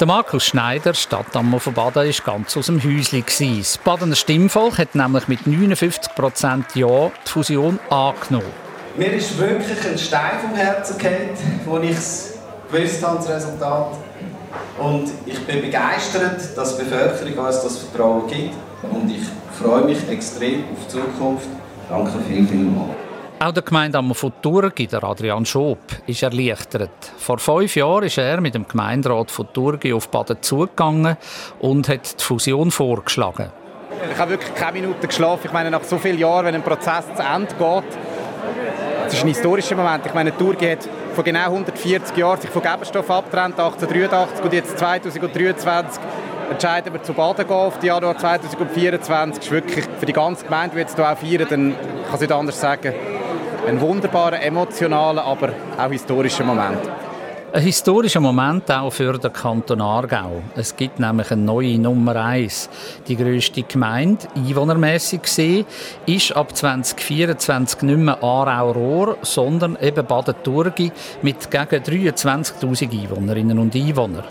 der 0.00 0.06
Markus 0.06 0.44
Schneider, 0.44 0.94
Stadtammer 0.94 1.58
von 1.58 1.74
Baden, 1.74 2.06
war 2.06 2.34
ganz 2.34 2.56
aus 2.56 2.66
dem 2.66 2.80
Häuschen. 2.80 3.24
Das 3.58 3.78
Badener 3.78 4.14
Stimmvolk 4.14 4.78
hat 4.78 4.94
nämlich 4.94 5.26
mit 5.26 5.40
59% 5.40 6.64
Ja 6.74 7.10
die 7.26 7.28
Fusion 7.28 7.80
angenommen. 7.90 8.46
Mir 8.96 9.12
ist 9.12 9.36
wirklich 9.36 9.84
ein 9.84 9.98
Stein 9.98 10.38
vom 10.40 10.54
Herzen 10.54 10.98
gefallen, 10.98 11.30
als 11.68 11.82
ich 11.82 11.90
es 11.90 12.38
gewusst 12.70 13.04
habe, 13.04 13.16
das 13.16 13.28
Resultat. 13.28 13.96
Und 14.78 15.10
ich 15.26 15.44
bin 15.44 15.62
begeistert, 15.62 16.56
dass 16.56 16.76
die 16.76 16.84
Bevölkerung 16.84 17.46
uns 17.46 17.62
das 17.62 17.78
Vertrauen 17.78 18.28
gibt. 18.28 18.54
Und 18.92 19.10
ich 19.10 19.22
freue 19.60 19.82
mich 19.82 19.98
extrem 20.08 20.62
auf 20.72 20.86
die 20.86 20.88
Zukunft. 20.92 21.48
Danke 21.88 22.12
viel, 22.28 22.46
viel 22.46 22.66
mal. 22.66 22.94
Auch 23.40 23.52
der 23.52 23.62
Gemeindeammer 23.62 24.16
von 24.16 24.32
Turgi, 24.42 24.88
der 24.88 25.04
Adrian 25.04 25.46
Schob, 25.46 25.78
ist 26.08 26.24
erleichtert. 26.24 26.90
Vor 27.18 27.38
fünf 27.38 27.76
Jahren 27.76 28.02
ist 28.02 28.18
er 28.18 28.40
mit 28.40 28.56
dem 28.56 28.66
Gemeinderat 28.66 29.30
von 29.30 29.46
Turgi 29.52 29.92
auf 29.92 30.08
Baden 30.08 30.38
zugegangen 30.40 31.16
und 31.60 31.88
hat 31.88 32.18
die 32.18 32.24
Fusion 32.24 32.72
vorgeschlagen. 32.72 33.50
Ich 34.12 34.18
habe 34.18 34.32
wirklich 34.32 34.52
keine 34.56 34.80
Minute 34.80 35.06
geschlafen. 35.06 35.42
Ich 35.44 35.52
meine, 35.52 35.70
nach 35.70 35.84
so 35.84 35.98
vielen 35.98 36.18
Jahren, 36.18 36.46
wenn 36.46 36.56
ein 36.56 36.64
Prozess 36.64 37.04
zu 37.14 37.22
Ende 37.22 37.54
geht, 37.54 37.98
das 39.04 39.14
ist 39.14 39.22
ein 39.22 39.28
historischer 39.28 39.76
Moment. 39.76 40.04
Ich 40.04 40.14
meine, 40.14 40.36
Turgi 40.36 40.70
hat 40.72 40.88
vor 41.14 41.22
genau 41.22 41.44
140 41.44 42.16
Jahren 42.16 42.40
sich 42.40 42.50
von 42.50 42.60
Geberstoff 42.60 43.08
abgetrennt, 43.08 43.56
1883 43.58 44.44
und 44.44 44.52
jetzt 44.52 44.78
2023 44.78 46.02
entscheiden 46.50 46.92
wir 46.92 47.02
zu 47.04 47.12
Baden 47.12 47.46
gehen 47.46 47.56
auf 47.56 47.78
die 47.78 47.86
Januar 47.86 48.18
2024. 48.18 49.36
Das 49.36 49.46
ist 49.46 49.52
wirklich 49.52 49.84
für 49.84 50.06
die 50.06 50.12
ganze 50.12 50.44
Gemeinde, 50.44 50.74
die 50.74 50.80
jetzt 50.80 50.96
hier 50.96 51.08
auch 51.08 51.16
feiern, 51.16 51.46
dann 51.48 51.76
kann 52.06 52.14
ich 52.14 52.20
nicht 52.20 52.32
anders 52.32 52.60
sagen, 52.60 52.94
ein 53.68 53.80
wunderbarer, 53.82 54.40
emotionaler, 54.40 55.24
aber 55.24 55.50
auch 55.76 55.90
historischer 55.90 56.42
Moment. 56.42 56.78
Ein 57.52 57.62
historischer 57.62 58.20
Moment 58.20 58.70
auch 58.70 58.90
für 58.90 59.18
den 59.18 59.32
Kanton 59.32 59.82
Aargau. 59.82 60.42
Es 60.56 60.74
gibt 60.74 60.98
nämlich 60.98 61.30
eine 61.30 61.42
neue 61.42 61.78
Nummer 61.78 62.16
1. 62.16 62.70
Die 63.06 63.16
grösste 63.16 63.62
Gemeinde, 63.62 64.26
einwohnermässig 64.34 65.22
gesehen, 65.22 65.66
ist 66.06 66.34
ab 66.34 66.56
2024 66.56 67.82
nicht 67.82 67.98
mehr 67.98 68.22
Aarau-Rohr, 68.22 69.18
sondern 69.20 69.76
eben 69.80 70.06
Baden-Turgi 70.06 70.90
mit 71.20 71.50
gegen 71.50 71.82
23'000 71.84 72.90
Einwohnerinnen 72.90 73.58
und 73.58 73.74
Einwohnern. 73.74 74.24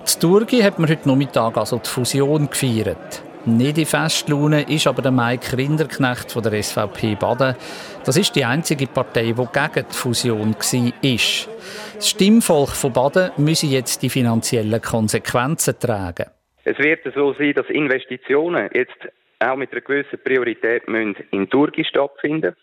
In 0.00 0.20
Turgi 0.20 0.60
hat 0.60 0.78
man 0.78 0.90
heute 0.90 1.08
Nachmittag 1.08 1.56
also 1.56 1.78
die 1.78 1.88
Fusion 1.88 2.50
gefeiert. 2.50 3.22
Nicht 3.44 3.78
in 3.78 3.86
Festlaune 3.86 4.62
ist 4.68 4.86
aber 4.86 5.02
der 5.02 5.10
Mike 5.10 5.56
Rinderknecht 5.56 6.30
von 6.30 6.44
der 6.44 6.62
SVP 6.62 7.16
Baden. 7.16 7.56
Das 8.04 8.16
ist 8.16 8.36
die 8.36 8.44
einzige 8.44 8.86
Partei, 8.86 9.32
die 9.32 9.34
gegen 9.34 9.86
die 9.88 9.94
Fusion 9.94 10.54
war. 10.54 11.46
Das 11.94 12.08
Stimmvolk 12.08 12.68
von 12.68 12.92
Baden 12.92 13.32
müsse 13.38 13.66
jetzt 13.66 14.02
die 14.02 14.10
finanziellen 14.10 14.80
Konsequenzen 14.80 15.76
tragen. 15.78 16.26
Es 16.64 16.78
wird 16.78 17.00
so 17.14 17.32
sein, 17.34 17.54
dass 17.54 17.68
Investitionen 17.68 18.70
jetzt 18.74 18.96
auch 19.40 19.56
mit 19.56 19.72
einer 19.72 19.80
gewissen 19.80 20.20
Priorität 20.22 20.84
in 20.86 21.50
Turgi 21.50 21.84
stattfinden 21.84 22.54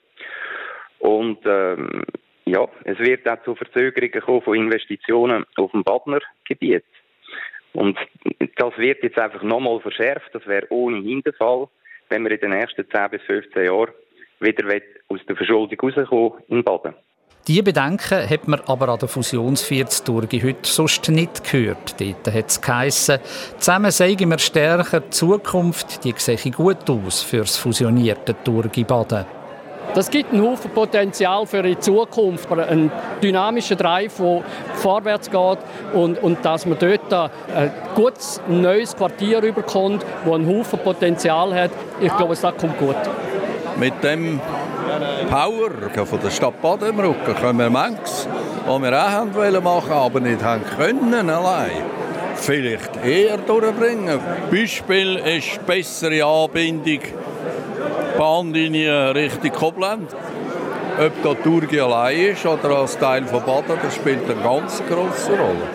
und 0.99 1.39
ähm, 1.45 2.03
ja, 2.45 2.67
es 2.85 2.97
wird 2.99 3.29
auch 3.29 3.43
zu 3.43 3.55
Verzögerungen 3.55 4.21
kommen 4.21 4.41
von 4.41 4.55
Investitionen 4.55 5.45
auf 5.57 5.71
dem 5.71 5.83
Badner 5.83 6.19
Gebiet. 6.47 6.85
Und 7.73 7.97
das 8.57 8.77
wird 8.77 9.03
jetzt 9.03 9.17
einfach 9.17 9.43
nochmal 9.43 9.79
verschärft. 9.79 10.29
Das 10.33 10.45
wäre 10.47 10.67
ohnehin 10.69 11.21
der 11.21 11.33
Fall, 11.33 11.67
wenn 12.09 12.23
wir 12.23 12.31
in 12.31 12.39
den 12.39 12.51
nächsten 12.51 12.89
10 12.89 13.09
bis 13.11 13.21
15 13.23 13.65
Jahren 13.65 13.91
wieder 14.39 14.81
aus 15.09 15.19
der 15.27 15.35
Verschuldung 15.35 15.79
rauskommen 15.79 16.43
in 16.47 16.63
Baden. 16.63 16.93
Diese 17.47 17.63
Bedenken 17.63 18.29
hat 18.29 18.47
man 18.47 18.61
aber 18.67 18.89
an 18.89 18.99
der 18.99 19.07
Fusionsvierteltourge 19.07 20.43
heute 20.43 20.69
sonst 20.69 21.09
nicht 21.09 21.49
gehört. 21.49 21.99
Dort 21.99 22.27
hat 22.27 22.49
es 22.49 22.61
geheissen, 22.61 23.19
zusammen 23.57 23.91
sagen 23.91 24.29
wir 24.29 24.37
stärker, 24.37 24.99
die 24.99 25.09
Zukunft 25.09 26.03
die 26.03 26.13
sehe 26.17 26.51
gut 26.51 26.87
aus 26.89 27.23
für 27.23 27.39
das 27.39 27.57
fusionierte 27.57 28.35
Tourge 28.43 28.85
Baden. 28.85 29.38
Das 29.95 30.09
gibt 30.09 30.31
einen 30.31 30.43
Haufen 30.43 30.71
Potenzial 30.71 31.45
für 31.45 31.63
die 31.63 31.77
Zukunft, 31.79 32.51
einen 32.51 32.91
dynamischen 33.23 33.77
Drive, 33.77 34.17
der 34.17 34.43
vorwärts 34.75 35.29
geht 35.31 35.57
und, 35.93 36.21
und 36.21 36.45
dass 36.45 36.65
man 36.65 36.77
dort 36.77 37.11
ein 37.13 37.71
gutes 37.95 38.39
neues 38.47 38.95
Quartier 38.95 39.41
überkommt, 39.41 40.05
das 40.23 40.33
einen 40.33 40.47
Haufen 40.47 40.79
Potenzial 40.79 41.53
hat. 41.53 41.71
Ich 41.99 42.15
glaube, 42.15 42.35
das 42.35 42.55
kommt 42.57 42.77
gut. 42.77 42.95
mit 43.79 44.03
dem 44.03 44.39
Power 45.29 45.69
von 46.05 46.19
der 46.21 46.29
Stadt 46.29 46.61
Baden 46.61 46.89
im 46.89 46.99
Rücken 46.99 47.35
können 47.35 47.59
wir 47.59 47.69
manches, 47.69 48.27
was 48.67 48.81
wir 48.81 48.91
auch 48.93 49.09
haben 49.09 49.33
wollen 49.33 49.63
machen, 49.63 49.93
aber 49.93 50.19
nicht 50.19 50.43
haben 50.43 50.63
können 50.77 51.29
allein, 51.29 51.71
vielleicht 52.35 53.03
eher 53.03 53.37
durchbringen. 53.37 54.19
Beispiel 54.51 55.15
ist 55.17 55.65
bessere 55.65 56.25
Anbindung 56.25 56.99
Bahnlinie 58.19 59.15
Richtung 59.15 59.51
Koblenz. 59.51 60.13
Ob 60.99 61.23
da 61.23 61.33
Turgi 61.35 61.79
allein 61.79 62.19
ist 62.19 62.45
oder 62.45 62.79
als 62.79 62.99
Teil 62.99 63.23
von 63.23 63.41
Baden, 63.45 63.77
das 63.81 63.95
spielt 63.95 64.29
eine 64.29 64.43
ganz 64.43 64.83
große 64.89 65.31
Rolle. 65.31 65.69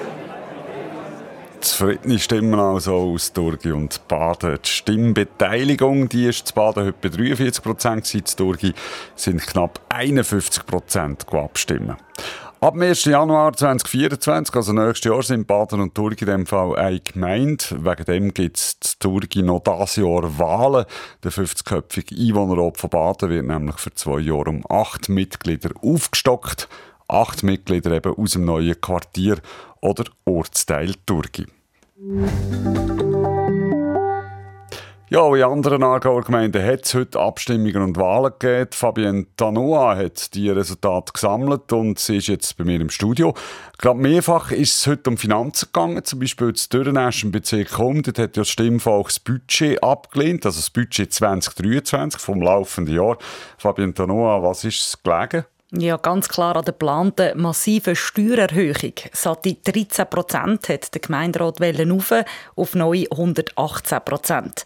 Zufriedene 1.61 2.19
Stimmen 2.19 2.61
also 2.61 2.97
aus 2.97 3.33
Turgi 3.33 3.73
und 3.73 4.07
Baden. 4.09 4.59
Die 4.63 4.69
Stimmbeteiligung 4.69 6.11
die 6.11 6.27
ist 6.27 6.49
zu 6.49 6.55
Baden 6.55 6.85
heute 6.85 6.99
bei 7.01 7.09
43 7.09 7.65
Prozent, 7.65 8.07
zu 8.07 8.37
Turgi 8.37 8.75
sind 9.17 9.41
knapp 9.41 9.81
51 9.89 10.67
Prozent 10.67 11.25
abstimmen. 11.33 11.97
Ab 12.65 12.73
dem 12.73 12.83
1. 12.85 13.05
Januar 13.05 13.53
2024, 13.53 14.57
also 14.57 14.73
nächstes 14.73 15.05
Jahr, 15.05 15.23
sind 15.23 15.47
Baden 15.47 15.83
und 15.83 15.95
Turgi 15.95 16.25
in 16.25 16.31
dem 16.31 16.47
Fall 16.47 16.75
eine 16.77 16.99
Gemeinde. 16.99 17.63
Wegen 17.71 18.05
dem 18.07 18.33
gibt 18.33 18.57
es 18.57 18.79
in 18.81 18.99
Turgi 19.01 19.43
noch 19.43 19.61
dieses 19.61 19.97
Jahr 19.97 20.39
Wahlen. 20.39 20.87
Der 21.23 21.31
50-köpfige 21.31 22.19
Einwohnerrat 22.19 22.79
von 22.79 22.89
Baden 22.89 23.29
wird 23.29 23.45
nämlich 23.45 23.77
für 23.77 23.93
zwei 23.93 24.19
Jahre 24.21 24.49
um 24.49 24.65
acht 24.71 25.11
Mitglieder 25.11 25.73
aufgestockt. 25.83 26.71
Acht 27.07 27.43
Mitglieder 27.43 27.93
eben 27.93 28.15
aus 28.15 28.31
dem 28.31 28.47
neuen 28.47 28.81
Quartier 28.81 29.37
oder 29.83 30.05
Ortsteil 30.25 30.95
Turgi. 31.05 31.45
Ja, 35.15 35.21
auch 35.21 35.37
in 35.37 35.45
anderen 35.45 35.85
Aargauer 35.85 36.25
Gemeinden 36.25 36.61
hat 36.61 36.87
es 36.87 36.95
heute 36.95 37.21
Abstimmungen 37.21 37.83
und 37.83 37.97
Wahlen 37.97 38.33
gegeben. 38.37 38.71
Fabienne 38.73 39.27
Tanoa 39.37 39.95
hat 39.95 40.35
die 40.35 40.51
Resultate 40.51 41.13
gesammelt 41.13 41.73
und 41.73 42.01
sie 42.01 42.17
ist 42.17 42.27
jetzt 42.27 42.57
bei 42.57 42.65
mir 42.65 42.81
im 42.81 42.91
Studio. 42.91 43.33
Gerade 43.79 44.01
mehrfach 44.01 44.51
ist 44.51 44.77
es 44.77 44.87
heute 44.89 45.11
um 45.11 45.17
Finanzen 45.17 45.69
gegangen, 45.73 46.03
zum 46.03 46.19
Beispiel 46.19 46.51
das 46.53 46.69
Dürrenesch 46.69 47.23
im 47.23 47.31
Bezirk 47.31 47.77
Chum. 47.77 48.03
Dort 48.03 48.19
hat 48.19 48.37
ja 48.37 48.41
das 48.41 48.49
Stimmvolk 48.49 49.07
das 49.07 49.21
Budget 49.21 49.85
abgelehnt, 49.85 50.47
also 50.47 50.59
das 50.59 50.71
Budget 50.71 51.13
2023 51.13 52.21
vom 52.21 52.43
laufenden 52.43 52.97
Jahr. 52.97 53.17
Fabienne 53.57 53.95
Tanoa, 53.95 54.43
was 54.43 54.65
ist 54.65 54.81
es 54.81 55.01
gelegen? 55.01 55.45
Ja, 55.77 55.97
ganz 55.97 56.29
klar 56.29 56.55
an 56.55 56.65
der 56.65 56.73
geplanten 56.73 57.41
massiven 57.41 57.97
Steuererhöhung. 57.97 58.93
Satte 59.13 59.55
13 59.55 60.07
Prozent 60.09 60.69
hat 60.69 60.95
der 60.95 61.01
Gemeinderat 61.01 61.61
auf, 61.61 62.13
auf 62.55 62.75
neue 62.77 63.11
118 63.11 63.99
Prozent. 64.05 64.65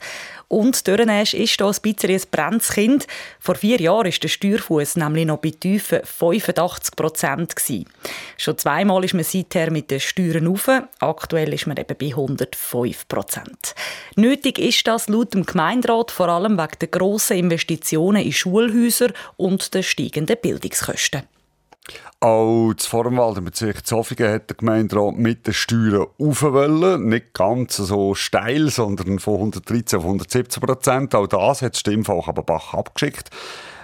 Und 0.48 0.86
Dürrenesch 0.86 1.34
ist 1.34 1.56
hier 1.56 1.66
ein 1.66 1.76
bisschen 1.82 2.10
ein 2.10 2.22
Brennskind. 2.30 3.06
Vor 3.38 3.54
vier 3.54 3.80
Jahren 3.80 4.06
war 4.06 4.10
der 4.10 4.28
Steuerfuß 4.28 4.96
nämlich 4.96 5.26
noch 5.26 5.38
bei 5.38 5.50
tiefen 5.50 6.00
85 6.02 6.96
Prozent. 6.96 7.54
Schon 8.38 8.56
zweimal 8.56 9.04
ist 9.04 9.12
man 9.12 9.24
seither 9.24 9.70
mit 9.70 9.90
den 9.90 10.00
Steuern 10.00 10.48
auf. 10.48 10.70
Aktuell 11.00 11.52
ist 11.52 11.66
man 11.66 11.76
eben 11.76 11.96
bei 11.98 12.06
105 12.06 13.08
Prozent. 13.08 13.74
Nötig 14.16 14.58
ist 14.58 14.86
das 14.86 15.08
laut 15.08 15.34
dem 15.34 15.44
Gemeinderat 15.44 16.10
vor 16.10 16.28
allem 16.28 16.56
wegen 16.56 16.78
der 16.80 16.88
grossen 16.88 17.36
Investitionen 17.36 18.22
in 18.22 18.32
Schulhäuser 18.32 19.12
und 19.36 19.74
der 19.74 19.82
steigenden 19.82 20.36
Bildungskosten. 20.40 21.24
Auch 22.20 22.72
das 22.74 22.86
Formwald 22.86 23.38
im 23.38 23.44
Bezirk 23.44 23.86
Zofingen 23.86 24.32
hat 24.32 24.50
der 24.50 24.56
Gemeinderat 24.56 25.16
mit 25.16 25.46
den 25.46 25.54
Steuern 25.54 26.06
aufwollen. 26.18 27.08
Nicht 27.08 27.32
ganz 27.32 27.76
so 27.76 28.14
steil, 28.14 28.68
sondern 28.70 29.18
von 29.18 29.34
113 29.34 29.98
auf 29.98 30.04
117 30.04 30.60
Prozent. 30.60 31.14
Auch 31.14 31.26
das 31.26 31.62
hat 31.62 31.74
das 31.74 31.80
Stimmvolk 31.80 32.26
aber 32.26 32.42
Bach 32.42 32.74
abgeschickt. 32.74 33.30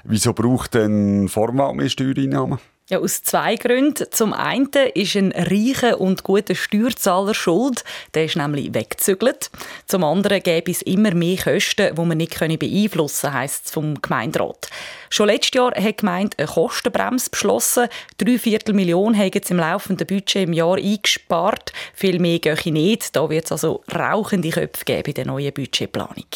Wieso 0.02 0.32
braucht 0.32 0.74
denn 0.74 1.28
Formwald 1.28 1.76
mehr 1.76 1.88
Steuereinnahmen? 1.88 2.58
Ja, 2.90 2.98
aus 2.98 3.22
zwei 3.22 3.56
Gründen. 3.56 4.04
Zum 4.10 4.34
einen 4.34 4.68
ist 4.92 5.16
ein 5.16 5.32
reicher 5.32 6.02
und 6.02 6.22
guter 6.22 6.54
Steuerzahler 6.54 7.32
schuld. 7.32 7.82
Der 8.12 8.26
ist 8.26 8.36
nämlich 8.36 8.74
weggezügelt. 8.74 9.50
Zum 9.86 10.04
anderen 10.04 10.42
gäbe 10.42 10.70
es 10.70 10.82
immer 10.82 11.14
mehr 11.14 11.38
Kosten, 11.38 11.94
die 11.94 12.02
man 12.02 12.18
nicht 12.18 12.38
beeinflussen 12.38 13.30
können, 13.30 13.40
heisst 13.40 13.66
es 13.66 13.72
vom 13.72 14.02
Gemeinderat. 14.02 14.68
Schon 15.08 15.28
letztes 15.28 15.56
Jahr 15.56 15.70
hat 15.74 15.82
die 15.82 15.96
Gemeinde 15.96 16.36
eine 16.36 16.46
Kostenbremse 16.46 17.30
beschlossen. 17.30 17.88
Drei 18.18 18.38
Viertel 18.38 18.74
Millionen 18.74 19.16
haben 19.16 19.30
jetzt 19.32 19.50
im 19.50 19.56
laufenden 19.56 20.06
Budget 20.06 20.46
im 20.46 20.52
Jahr 20.52 20.76
eingespart. 20.76 21.72
Viel 21.94 22.18
mehr 22.18 22.38
gehe 22.38 22.52
ich 22.52 22.66
nicht. 22.66 23.16
Da 23.16 23.30
wird 23.30 23.46
es 23.46 23.52
also 23.52 23.82
rauchende 23.94 24.50
Köpfe 24.50 24.84
geben 24.84 25.08
in 25.08 25.14
der 25.14 25.26
neuen 25.26 25.54
Budgetplanung. 25.54 26.26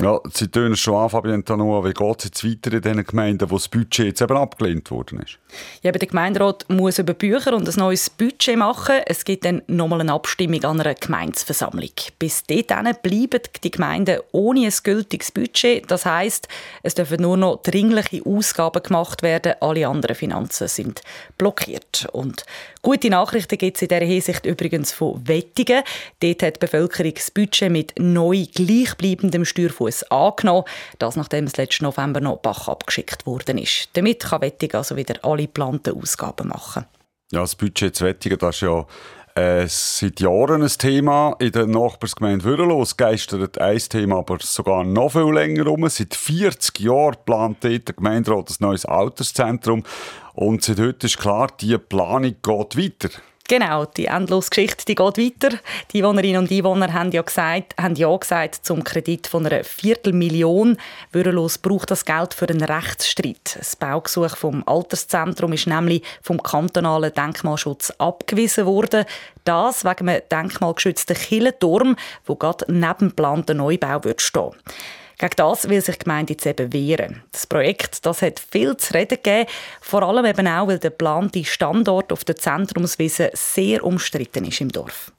Ja, 0.00 0.18
Sie 0.32 0.48
tönen 0.48 0.74
schon 0.74 0.96
an, 0.96 1.08
Fabian 1.08 1.44
Tanoa. 1.44 1.84
Wie 1.84 1.92
geht 1.92 2.18
es 2.18 2.24
jetzt 2.24 2.44
weiter 2.44 2.72
in 2.72 2.82
den 2.82 3.04
Gemeinden, 3.04 3.48
wo 3.48 3.54
das 3.54 3.68
Budget 3.68 4.06
jetzt 4.06 4.22
eben 4.22 4.36
abgelehnt 4.36 4.90
worden 4.90 5.20
ist? 5.20 5.38
Ja, 5.82 5.92
der 5.92 6.08
Gemeinderat 6.08 6.66
muss 6.68 6.98
über 6.98 7.14
Bücher 7.14 7.54
und 7.54 7.68
ein 7.68 7.74
neues 7.76 8.10
Budget 8.10 8.56
machen. 8.56 8.96
Es 9.06 9.24
gibt 9.24 9.44
dann 9.44 9.62
nochmal 9.68 10.00
eine 10.00 10.12
Abstimmung 10.12 10.64
an 10.64 10.80
einer 10.80 10.94
Gemeindeversammlung. 10.94 11.90
Bis 12.18 12.42
dahin 12.42 12.96
bleiben 13.04 13.40
die 13.62 13.70
Gemeinden 13.70 14.18
ohne 14.32 14.66
ein 14.66 14.74
gültiges 14.82 15.30
Budget. 15.30 15.88
Das 15.88 16.04
heisst, 16.04 16.48
es 16.82 16.96
dürfen 16.96 17.22
nur 17.22 17.36
noch 17.36 17.62
dringliche 17.62 18.26
Ausgaben 18.26 18.82
gemacht 18.82 19.22
werden. 19.22 19.54
Alle 19.60 19.86
anderen 19.86 20.16
Finanzen 20.16 20.66
sind 20.66 21.02
blockiert. 21.38 22.08
Und 22.12 22.44
gute 22.84 23.10
Nachrichten 23.10 23.58
gibt 23.58 23.76
es 23.76 23.82
in 23.82 23.88
dieser 23.88 24.04
Hinsicht 24.04 24.46
übrigens 24.46 24.92
von 24.92 25.26
Wettingen. 25.26 25.82
Dort 26.20 26.42
hat 26.42 26.56
die 26.56 26.60
Bevölkerung 26.60 27.14
das 27.14 27.30
Budget 27.30 27.70
mit 27.70 27.94
neu 27.98 28.46
gleichbleibendem 28.54 29.44
Steuerfonds 29.44 29.74
Fuß 29.74 30.10
angenommen. 30.10 30.64
Das, 30.98 31.16
nachdem 31.16 31.44
es 31.44 31.56
letzten 31.56 31.84
November 31.84 32.20
noch 32.20 32.38
Bach 32.38 32.68
abgeschickt 32.68 33.26
worden 33.26 33.58
ist. 33.58 33.88
Damit 33.94 34.22
kann 34.22 34.42
Wettig 34.42 34.74
also 34.74 34.96
wieder 34.96 35.16
alle 35.22 35.42
geplanten 35.42 36.00
Ausgaben 36.00 36.48
machen. 36.48 36.84
Ja, 37.32 37.40
das 37.40 37.56
Budget 37.56 37.96
zu 37.96 38.04
Wettigen, 38.04 38.38
das 38.38 38.56
ist 38.56 38.62
ja 38.62 38.86
äh, 39.34 39.66
seit 39.68 40.20
Jahren 40.20 40.62
ein 40.62 40.68
Thema. 40.68 41.34
In 41.38 41.52
der 41.52 41.66
Nachbarsgemeinde 41.66 42.44
Würrelos 42.44 42.96
geistert 42.96 43.58
ein 43.58 43.78
Thema 43.78 44.18
aber 44.18 44.38
sogar 44.40 44.84
noch 44.84 45.12
viel 45.12 45.32
länger 45.32 45.66
um. 45.66 45.88
Seit 45.88 46.14
40 46.14 46.80
Jahren 46.80 47.16
plant 47.24 47.64
der 47.64 47.80
Gemeinderat 47.80 48.50
ein 48.50 48.56
neues 48.60 48.86
Alterszentrum. 48.86 49.82
Und 50.34 50.62
seit 50.62 50.78
heute 50.78 51.06
ist 51.06 51.18
klar, 51.18 51.48
die 51.60 51.76
Planung 51.78 52.34
geht 52.42 52.76
weiter. 52.76 53.10
Genau, 53.46 53.84
die 53.84 54.06
endlose 54.06 54.48
Geschichte 54.48 54.86
die 54.86 54.94
geht 54.94 55.18
weiter. 55.18 55.58
Die 55.92 55.98
Einwohnerinnen 55.98 56.38
und 56.38 56.50
Einwohner 56.50 56.94
haben 56.94 57.10
ja 57.12 57.20
gesagt, 57.20 57.74
haben 57.78 57.94
ja 57.94 58.16
gesagt 58.16 58.64
zum 58.64 58.82
Kredit 58.82 59.26
von 59.26 59.44
einer 59.44 59.64
Viertelmillion. 59.64 60.78
Würrelos 61.12 61.58
braucht 61.58 61.90
das 61.90 62.06
Geld 62.06 62.32
für 62.32 62.48
einen 62.48 62.64
Rechtsstreit. 62.64 63.56
Das 63.58 63.76
Baugesuch 63.76 64.34
vom 64.38 64.66
Alterszentrum 64.66 65.52
ist 65.52 65.66
nämlich 65.66 66.02
vom 66.22 66.42
kantonalen 66.42 67.12
Denkmalschutz 67.12 67.90
abgewiesen 67.98 68.64
worden. 68.64 69.04
Das 69.44 69.84
wegen 69.84 70.08
einem 70.08 70.22
denkmalgeschützten 70.32 71.14
Kirchenturm, 71.14 71.96
wo 72.24 72.36
gerade 72.36 72.64
neben 72.68 72.98
dem 72.98 73.08
geplanten 73.10 73.58
Neubau 73.58 74.00
stehen. 74.16 74.52
Gegen 75.24 75.36
das 75.36 75.70
will 75.70 75.80
sich 75.80 75.96
die 75.96 76.04
Gemeinde 76.04 76.34
jetzt 76.34 76.44
eben 76.44 76.70
wehren. 76.70 77.22
Das 77.32 77.46
Projekt 77.46 78.04
das 78.04 78.20
hat 78.20 78.38
viel 78.38 78.76
zu 78.76 78.92
reden 78.92 79.16
gegeben, 79.22 79.48
vor 79.80 80.02
allem 80.02 80.26
eben 80.26 80.46
auch, 80.46 80.68
weil 80.68 80.78
der 80.78 80.90
geplante 80.90 81.42
Standort 81.46 82.12
auf 82.12 82.24
der 82.24 82.36
Zentrumswiese 82.36 83.30
sehr 83.32 83.84
umstritten 83.84 84.44
ist 84.44 84.60
im 84.60 84.68
Dorf. 84.68 85.12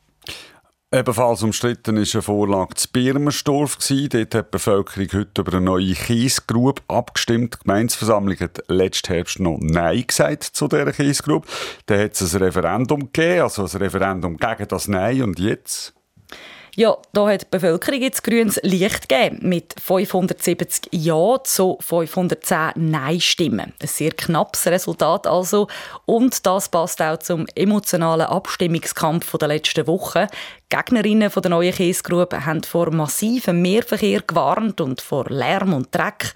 Ebenfalls 0.94 1.42
umstritten 1.42 1.96
war 1.96 2.04
eine 2.14 2.22
Vorlage 2.22 2.76
zu 2.76 2.88
Birmersdorf. 2.92 3.80
Dort 3.80 4.14
hat 4.14 4.34
die 4.34 4.52
Bevölkerung 4.52 5.08
heute 5.12 5.42
über 5.42 5.54
eine 5.54 5.66
neue 5.66 5.94
Kiesgrube 5.94 6.84
abgestimmt. 6.88 7.56
Die 7.56 7.64
Gemeinsversammlung 7.64 8.40
hat 8.40 8.62
letzten 8.68 9.12
Herbst 9.12 9.40
noch 9.40 9.58
Nein 9.60 10.04
gesagt 10.06 10.44
zu 10.44 10.68
dieser 10.68 10.92
Kiesgrube. 10.92 11.48
Dann 11.88 12.00
hat 12.02 12.12
es 12.12 12.36
ein 12.36 12.44
Referendum 12.44 13.12
gegeben, 13.12 13.42
also 13.42 13.64
ein 13.64 13.70
Referendum 13.70 14.38
gegen 14.38 14.68
das 14.68 14.88
Nein. 14.88 15.24
Und 15.24 15.40
jetzt? 15.40 15.96
Ja, 16.78 16.98
da 17.14 17.30
hat 17.30 17.44
die 17.44 17.48
Bevölkerung 17.52 18.02
jetzt 18.02 18.22
grünes 18.22 18.60
Licht 18.62 19.08
gegeben 19.08 19.48
mit 19.48 19.74
570 19.82 20.90
Ja 20.92 21.42
zu 21.42 21.78
510 21.80 22.72
Nein-Stimmen. 22.76 23.72
Ein 23.82 23.88
sehr 23.88 24.12
knappes 24.12 24.68
Resultat 24.68 25.26
also. 25.26 25.70
Und 26.06 26.46
das 26.46 26.68
passt 26.68 27.02
auch 27.02 27.20
zum 27.20 27.46
emotionalen 27.56 28.28
Abstimmungskampf 28.28 29.38
der 29.38 29.48
letzten 29.48 29.88
Woche. 29.88 30.28
Gegnerinnen 30.68 31.32
der 31.34 31.50
neuen 31.50 31.74
Kiesgrube 31.74 32.46
haben 32.46 32.64
vor 32.64 32.92
massivem 32.92 33.62
Mehrverkehr 33.62 34.22
gewarnt 34.28 34.82
und 34.82 35.00
vor 35.00 35.30
Lärm 35.30 35.74
und 35.74 35.96
Dreck. 35.96 36.34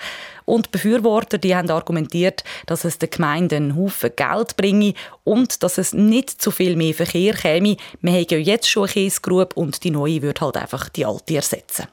Und 0.49 0.65
die 0.65 0.71
Befürworter 0.71 1.37
die 1.37 1.55
haben 1.55 1.69
argumentiert, 1.69 2.43
dass 2.65 2.83
es 2.83 2.97
den 2.97 3.11
Gemeinden 3.11 3.55
einen 3.55 3.75
Haufen 3.75 4.09
Geld 4.15 4.57
bringe 4.57 4.95
und 5.23 5.61
dass 5.61 5.77
es 5.77 5.93
nicht 5.93 6.41
zu 6.41 6.49
viel 6.49 6.75
mehr 6.75 6.95
Verkehr 6.95 7.35
käme. 7.35 7.77
Wir 8.01 8.13
haben 8.13 8.25
ja 8.31 8.37
jetzt 8.39 8.67
schon 8.67 8.85
eine 8.85 8.93
Kiesgrube 8.93 9.53
und 9.53 9.83
die 9.83 9.91
neue 9.91 10.23
würde 10.23 10.41
halt 10.41 10.57
einfach 10.57 10.89
die 10.89 11.05
alte 11.05 11.35
ersetzen. 11.35 11.85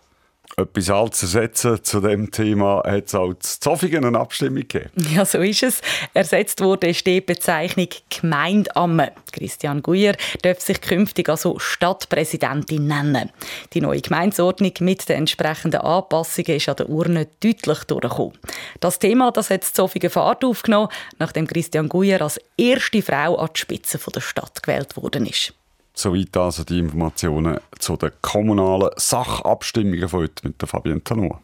Etwas 0.59 0.89
alt 0.89 1.15
zu 1.15 1.27
ersetzen 1.27 1.85
zu 1.85 2.01
dem 2.01 2.31
Thema 2.31 2.83
hat 2.87 3.09
es 3.09 3.15
auch 3.15 3.35
zu 3.35 3.61
Zofingen 3.61 4.07
eine 4.07 4.19
Abstimmung 4.19 4.61
gegeben. 4.67 4.91
Ja, 5.15 5.27
so 5.27 5.39
ist 5.39 5.63
es. 5.63 5.83
Ersetzt 6.15 6.63
wurde 6.63 6.89
ist 6.89 7.07
die 7.07 7.21
Bezeichnung 7.21 7.89
Gemeindamme. 8.09 9.13
Christian 9.33 9.83
Guyer 9.83 10.15
darf 10.41 10.61
sich 10.61 10.81
künftig 10.81 11.29
also 11.29 11.59
Stadtpräsidentin 11.59 12.87
nennen. 12.87 13.31
Die 13.75 13.83
neue 13.83 14.01
Gemeinsordnung 14.01 14.73
mit 14.81 15.07
den 15.11 15.19
entsprechenden 15.19 15.83
Anpassungen 15.83 16.57
ist 16.57 16.71
an 16.71 16.77
der 16.77 16.89
Urne 16.89 17.27
deutlich 17.41 17.85
durchgekommen. 17.85 18.39
Das 18.81 18.99
Thema 18.99 19.31
das 19.33 19.51
hat 19.51 19.65
Zofingen 19.65 20.09
Fahrt 20.09 20.43
aufgenommen, 20.43 20.89
nachdem 21.19 21.47
Christian 21.47 21.91
Guyer 21.91 22.23
als 22.23 22.41
erste 22.57 23.03
Frau 23.03 23.37
an 23.37 23.51
die 23.55 23.61
Spitze 23.61 23.99
der 23.99 24.21
Stadt 24.21 24.63
gewählt 24.63 24.97
worden 24.97 25.27
ist. 25.27 25.53
Soweit 25.99 26.37
also 26.37 26.63
die 26.63 26.79
Informationen 26.79 27.59
zu 27.79 27.97
den 27.97 28.11
kommunalen 28.21 28.91
Sachabstimmungen 28.97 30.09
von 30.11 30.21
heute 30.21 30.47
mit 30.47 30.61
der 30.61 30.69
Fabienne 30.69 31.03
Tanoa. 31.03 31.41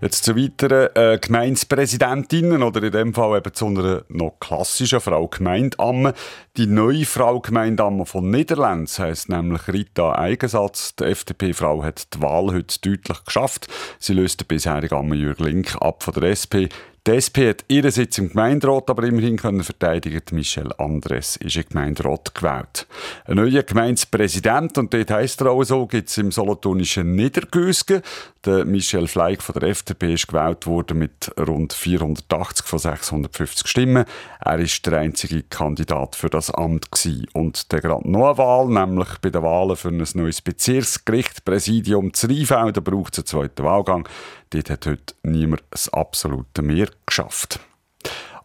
Jetzt 0.00 0.24
zu 0.24 0.36
weiteren 0.36 0.88
äh, 0.96 1.18
Gemeindepräsidentinnen 1.18 2.64
oder 2.64 2.82
in 2.82 2.90
dem 2.90 3.14
Fall 3.14 3.38
eben 3.38 3.54
zu 3.54 3.68
einer 3.68 4.02
noch 4.08 4.38
klassischen 4.40 5.00
Frau 5.00 5.28
Gemeindamme. 5.28 6.14
Die 6.56 6.66
neue 6.66 7.06
Frau 7.06 7.40
Gemeindamme 7.40 8.04
von 8.04 8.28
Niederlands 8.28 8.98
heisst 8.98 9.28
nämlich 9.28 9.68
Rita 9.68 10.16
Eigensatz. 10.16 10.96
Die 10.96 11.04
FDP-Frau 11.04 11.84
hat 11.84 12.12
die 12.12 12.20
Wahl 12.20 12.52
heute 12.52 12.78
deutlich 12.80 13.24
geschafft. 13.24 13.68
Sie 13.98 14.12
löst 14.14 14.40
den 14.40 14.48
bisherigen 14.48 14.94
Amme 14.94 15.14
Jürg 15.14 15.38
Link 15.38 15.76
ab 15.80 16.02
von 16.02 16.12
der 16.12 16.32
SP. 16.36 16.68
Die 17.06 17.10
SP 17.20 17.52
hat 17.52 17.66
ihren 17.68 17.90
Sitz 17.90 18.16
im 18.16 18.30
Gemeinderat 18.30 18.88
aber 18.88 19.02
immerhin 19.04 19.36
können 19.36 19.62
verteidigen. 19.62 20.22
Michel 20.32 20.72
Andres 20.78 21.36
ist 21.36 21.54
im 21.54 21.68
Gemeinderat 21.68 22.34
gewählt. 22.34 22.86
Ein 23.26 23.36
neuer 23.36 23.62
Gemeindepräsident, 23.62 24.78
und 24.78 24.94
dort 24.94 25.10
heisst 25.10 25.42
er 25.42 25.50
auch 25.50 25.62
so, 25.64 25.86
gibt 25.86 26.08
es 26.08 26.16
im 26.16 26.32
solothurnischen 26.32 27.14
Niedergösgen. 27.14 28.00
Der 28.44 28.66
Michel 28.66 29.08
Fleig 29.08 29.42
von 29.42 29.58
der 29.58 29.70
FDP 29.70 30.14
ist 30.14 30.28
gewählt 30.28 30.66
worden 30.66 30.98
mit 30.98 31.32
rund 31.38 31.72
480 31.72 32.66
von 32.66 32.78
650 32.78 33.66
Stimmen. 33.66 34.04
Er 34.38 34.58
ist 34.58 34.84
der 34.84 34.98
einzige 34.98 35.42
Kandidat 35.44 36.14
für 36.14 36.28
das 36.28 36.50
Amt 36.50 36.92
gewesen. 36.92 37.26
Und 37.32 37.72
der 37.72 37.80
gerade 37.80 38.10
noch 38.10 38.26
eine 38.28 38.36
Wahl, 38.38 38.66
nämlich 38.66 39.08
bei 39.22 39.30
den 39.30 39.42
Wahlen 39.42 39.76
für 39.76 39.88
ein 39.88 40.04
neues 40.14 40.42
Bezirksgericht, 40.42 41.46
Präsidium 41.46 42.12
zu 42.12 42.26
Rheinfelden, 42.26 42.84
braucht 42.84 43.14
es 43.14 43.20
einen 43.20 43.26
zweiten 43.26 43.64
Wahlgang. 43.64 44.06
Dort 44.50 44.68
hat 44.68 44.86
heute 44.86 45.14
niemand 45.22 45.62
das 45.70 45.90
absolute 45.90 46.60
Mehr 46.60 46.88
geschafft. 47.06 47.60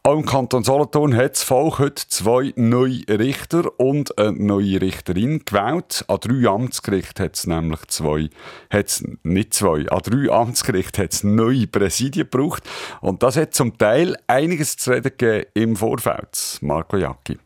Auch 0.04 0.18
im 0.18 0.26
Kanton 0.26 0.64
Solothurn 0.64 1.14
hat 1.14 1.34
das 1.34 1.44
Volk 1.44 1.80
heute 1.80 2.08
zwei 2.08 2.54
neue 2.56 3.02
Richter 3.10 3.78
und 3.80 4.18
eine 4.18 4.32
neue 4.32 4.80
Richterin 4.80 5.44
gewählt. 5.44 6.06
An 6.08 6.20
drei 6.22 6.48
Amtsgerichten 6.48 7.26
hat 7.26 7.36
es 7.36 7.46
nämlich 7.46 7.82
zwei, 7.88 8.30
hat's 8.70 9.04
nicht 9.24 9.54
zwei, 9.54 9.90
an 9.90 10.02
drei 10.02 10.32
Amtsgerichten 10.32 11.04
hat 11.04 11.14
es 11.14 11.26
neue 11.26 11.68
Präsidien 11.68 12.30
gebraucht. 12.30 12.64
Und 13.02 13.24
das 13.24 13.36
hat 13.36 13.54
zum 13.54 13.78
Teil 13.78 14.16
einiges 14.28 14.78
zu 14.78 14.92
reden 14.92 15.12
gegeben 15.18 15.48
im 15.54 15.76
Vorfeld. 15.76 16.60
Marco 16.62 16.96
Jacki. 16.96 17.38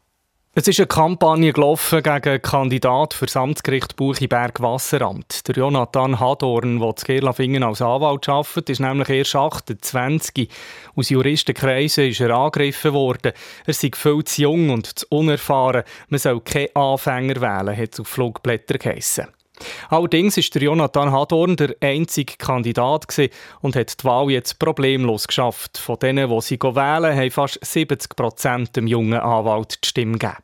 Es 0.55 0.67
ist 0.67 0.79
eine 0.79 0.85
Kampagne 0.85 1.51
gelaufen 1.51 2.03
gegen 2.03 2.29
einen 2.29 2.41
Kandidat 2.43 3.15
für 3.15 3.25
das 3.25 3.35
Amtsgericht 3.35 3.95
Buchiberg-Wasseramt. 3.95 5.47
Der 5.47 5.55
Jonathan 5.55 6.19
Hadorn, 6.19 6.79
der 6.79 6.95
zu 6.95 7.07
Gerlafingen 7.07 7.63
als 7.63 7.81
Anwalt 7.81 8.29
arbeitet, 8.29 8.69
ist 8.69 8.79
nämlich 8.79 9.09
erst 9.09 9.35
28. 9.35 10.47
Aus 10.95 11.09
Juristenkreisen 11.09 12.07
ist 12.07 12.21
er 12.21 12.35
angegriffen 12.35 12.93
worden. 12.93 13.31
Er 13.65 13.73
sei 13.73 13.89
viel 13.95 14.23
zu 14.25 14.43
jung 14.43 14.69
und 14.69 14.99
zu 14.99 15.07
unerfahren. 15.09 15.85
Man 16.09 16.19
soll 16.19 16.39
keinen 16.41 16.75
Anfänger 16.75 17.41
wählen, 17.41 17.75
hat 17.75 17.93
es 17.93 17.99
auf 17.99 18.07
Flugblätter 18.09 18.77
geheissen. 18.77 19.29
Allerdings 19.89 20.37
ist 20.37 20.53
der 20.55 20.63
Jonathan 20.63 21.11
Hadorn 21.11 21.55
der 21.55 21.75
einzige 21.79 22.33
Kandidat 22.37 23.05
und 23.61 23.75
hat 23.75 24.01
die 24.01 24.03
Wahl 24.05 24.31
jetzt 24.31 24.59
problemlos 24.59 25.27
geschafft. 25.27 25.77
Von 25.77 25.99
denen, 25.99 26.29
die 26.29 26.41
sie 26.41 26.59
wählen, 26.59 27.15
haben 27.15 27.31
fast 27.31 27.59
70 27.63 28.15
Prozent 28.15 28.75
dem 28.75 28.87
jungen 28.87 29.19
Anwalt 29.19 29.79
die 29.83 29.87
Stimme 29.87 30.17
gegeben. 30.17 30.37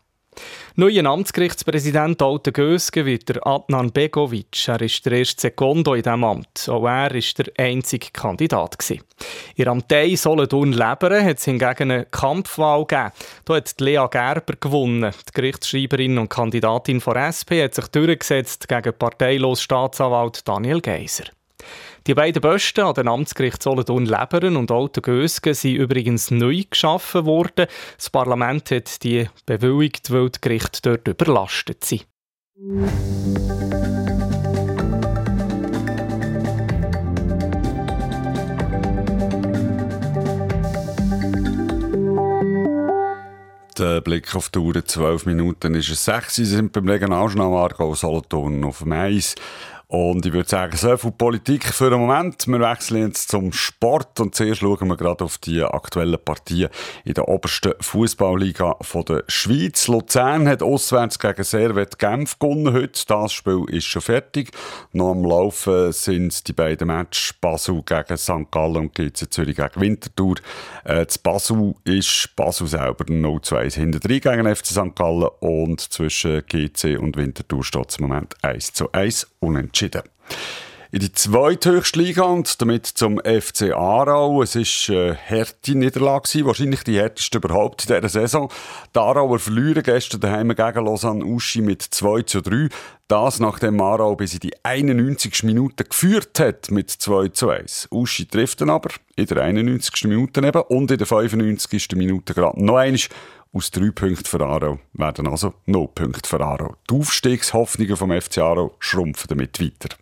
Neuer 0.76 1.06
Amtsgerichtspräsident 1.06 2.22
Alten 2.22 2.54
Gösgen 2.54 3.06
wird 3.06 3.30
der 3.30 3.46
Adnan 3.46 3.92
Begovic. 3.92 4.68
Er 4.68 4.82
ist 4.82 5.06
der 5.06 5.14
erste 5.14 5.42
Sekundo 5.42 5.94
in 5.94 6.04
diesem 6.04 6.24
Amt. 6.24 6.70
Auch 6.70 6.86
er 6.86 7.10
war 7.10 7.10
der 7.10 7.46
einzige 7.58 8.12
Kandidat. 8.14 8.78
In 9.56 9.68
Amtei 9.68 10.16
Solothurn-Leberen 10.16 11.26
hat 11.26 11.40
es 11.40 11.46
hingegen 11.46 11.92
eine 11.92 12.06
Kampfwahl 12.06 12.86
gegeben. 12.86 13.12
Da 13.46 13.56
hat 13.56 13.82
Lea 13.82 14.08
Gerber 14.10 14.54
gewonnen. 14.60 15.12
Die 15.28 15.32
Gerichtsschreiberin 15.34 16.18
und 16.18 16.30
Kandidatin 16.30 17.02
von 17.02 17.18
SP 17.18 17.60
hat 17.64 17.76
sich 17.76 17.88
durchgesetzt 17.88 18.68
gegen 18.68 18.94
parteilos 18.98 19.62
Staatsanwalt 19.62 20.48
Daniel 20.48 20.80
Geiser. 20.82 21.26
Die 22.08 22.14
beiden 22.14 22.42
Bösten 22.42 22.86
an 22.86 22.94
den 22.94 23.08
Amtsgericht 23.08 23.62
Solothurn-Leberen 23.62 24.56
und 24.56 24.72
Alten-Gösgen 24.72 25.54
sind 25.54 25.76
übrigens 25.76 26.32
neu 26.32 26.64
geschaffen 26.70 27.26
worden. 27.26 27.68
Das 27.98 28.10
Parlament 28.10 28.72
hat 28.72 29.04
die 29.04 29.30
bewilligt, 29.46 30.12
weil 30.12 30.30
die 30.30 30.42
Gerichte 30.42 30.82
dort 30.82 31.08
überlastet 31.08 31.84
sind. 31.84 32.06
Der 43.80 44.02
Blick 44.02 44.36
auf 44.36 44.50
die 44.50 44.60
Uhr, 44.60 44.86
12 44.86 45.26
Minuten 45.26 45.74
ist 45.74 45.90
es 45.90 46.04
6. 46.04 46.36
Sie 46.36 46.44
sind 46.44 46.74
beim 46.74 46.90
Regionaljournal 46.90 47.54
Aargau 47.54 47.96
Solothurn 47.96 48.66
auf 48.66 48.80
dem 48.80 48.92
Eis. 48.92 49.36
Und 49.92 50.24
ich 50.24 50.34
würde 50.34 50.48
sagen, 50.48 50.78
so 50.78 50.96
viel 50.98 51.12
Politik 51.12 51.66
für 51.66 51.90
den 51.90 52.00
Moment. 52.00 52.46
Wir 52.46 52.60
wechseln 52.60 53.08
jetzt 53.08 53.30
zum 53.30 53.52
Sport 53.52 54.20
und 54.20 54.36
zuerst 54.36 54.62
schauen 54.62 54.88
wir 54.88 54.96
gerade 54.96 55.24
auf 55.24 55.40
die 55.40 55.64
aktuellen 55.64 56.20
Partien 56.24 56.70
in 57.06 57.16
der 57.16 57.28
obersten 57.28 57.74
Fußballliga 57.80 58.78
der 59.08 59.24
Schweiz. 59.28 59.88
Luzern 59.88 60.48
hat 60.48 60.62
auswärts 60.62 61.18
gegen 61.18 61.44
Servet 61.44 61.98
Genf 61.98 62.38
gewonnen 62.38 62.72
heute. 62.72 63.04
Das 63.08 63.34
Spiel 63.34 63.66
ist 63.70 63.88
schon 63.88 64.04
fertig. 64.04 64.52
Noch 64.92 65.10
am 65.10 65.26
Laufen 65.26 65.92
sind 65.92 66.48
die 66.48 66.54
beiden 66.54 66.86
Matches 66.86 67.34
Basel 67.42 67.82
gegen 67.82 68.16
St. 68.16 68.52
Gallen 68.52 68.78
und 68.78 68.94
GC 68.94 69.32
Zürich 69.32 69.56
gegen 69.56 69.82
Winterthur. 69.82 70.36
Äh, 70.84 71.08
das 71.08 71.18
Basel 71.18 71.74
ist 71.84 72.30
Basel 72.36 72.68
selber 72.68 73.06
0-2 73.06 73.74
hinter 73.74 74.00
3 74.00 74.20
gegen 74.20 74.56
FC 74.56 74.68
St. 74.68 74.96
Gallen 74.96 75.30
und 75.40 75.82
zwischen 75.82 76.44
GC 76.46 77.00
und 77.00 77.18
Winterthur 77.18 77.64
steht 77.64 77.90
es 77.90 77.98
im 77.98 78.08
Moment 78.08 78.36
1 78.44 78.74
zu 78.74 78.92
1 78.92 79.26
unentschieden 79.40 79.79
entschieden. 79.82 80.04
In 80.92 81.02
die 81.02 81.12
zweithöchste 81.12 82.00
Liga 82.00 82.24
und 82.24 82.60
damit 82.60 82.88
zum 82.88 83.20
FC 83.20 83.74
Aarau. 83.76 84.42
Es 84.42 84.56
war 84.56 84.96
eine 84.96 85.20
harte 85.30 85.76
Niederlage, 85.76 86.44
wahrscheinlich 86.46 86.84
die 86.84 86.98
härteste 86.98 87.38
überhaupt 87.38 87.88
in 87.88 87.96
dieser 87.96 88.10
Saison. 88.10 88.52
Die 88.96 89.00
Aarauer 89.00 89.38
verlieren 89.38 89.84
gestern 89.84 90.22
daheim 90.22 90.50
gegen 90.50 90.86
Lausanne 90.86 91.24
Uschi 91.24 91.62
mit 91.62 91.84
2 91.84 92.24
zu 92.24 92.42
3. 92.42 92.70
Das 93.08 93.40
nachdem 93.40 93.80
Aarau 93.82 94.16
bis 94.16 94.34
in 94.34 94.40
die 94.40 94.54
91. 94.64 95.44
Minute 95.44 95.84
geführt 95.84 96.40
hat 96.40 96.72
mit 96.72 96.90
2 96.90 97.28
zu 97.28 97.52
1. 97.52 97.90
Uschi 97.92 98.26
trifft 98.26 98.62
dann 98.62 98.72
aber 98.72 98.90
in 99.16 99.28
der 99.28 99.44
91. 99.44 100.06
Minute 100.06 100.42
eben 100.44 100.62
und 100.70 100.90
in 100.90 100.98
der 100.98 101.06
95. 101.06 101.90
Minute 101.94 102.34
gerade 102.34 102.66
noch 102.66 102.78
einmal 102.78 103.00
aus 103.52 103.72
drei 103.72 103.90
Punkten 103.90 104.26
für 104.26 104.46
Aarau 104.46 104.80
werden 104.94 105.28
also 105.28 105.56
null 105.66 105.88
Punkte 105.88 106.30
für 106.30 106.40
Aarau. 106.40 106.76
Die 106.90 106.96
Aufstiegshoffnungen 106.96 107.98
vom 107.98 108.12
FC 108.12 108.40
Aarau 108.40 108.76
schrumpfen 108.80 109.28
damit 109.28 109.60
weiter. 109.60 109.96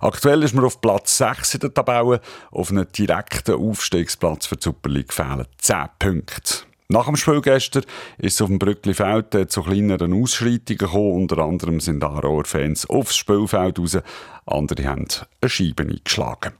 Aktuell 0.00 0.42
ist 0.42 0.54
man 0.54 0.64
auf 0.64 0.80
Platz 0.80 1.16
6 1.16 1.54
in 1.54 1.60
der 1.60 1.74
Tabelle. 1.74 2.20
Auf 2.50 2.70
einen 2.70 2.86
direkten 2.92 3.54
Aufstiegsplatz 3.54 4.46
für 4.46 4.56
die 4.56 4.64
Super 4.64 4.90
League 4.90 5.14
fehlen 5.14 5.46
10 5.58 5.76
Punkte. 5.98 6.54
Nach 6.88 7.06
dem 7.06 7.16
Spiel 7.16 7.40
gestern 7.40 7.84
ist 8.18 8.34
es 8.34 8.42
auf 8.42 8.48
dem 8.48 8.58
Brücklifeld 8.58 9.50
zu 9.50 9.62
kleineren 9.62 10.12
Ausschreitungen 10.12 10.76
gekommen. 10.76 11.22
Unter 11.22 11.38
anderem 11.38 11.80
sind 11.80 12.04
Aarauer 12.04 12.44
Fans 12.44 12.84
aufs 12.90 13.16
Spielfeld 13.16 13.78
raus. 13.78 13.98
Andere 14.44 14.84
haben 14.84 15.06
eine 15.40 15.48
Scheibe 15.48 15.84
eingeschlagen. 15.84 16.52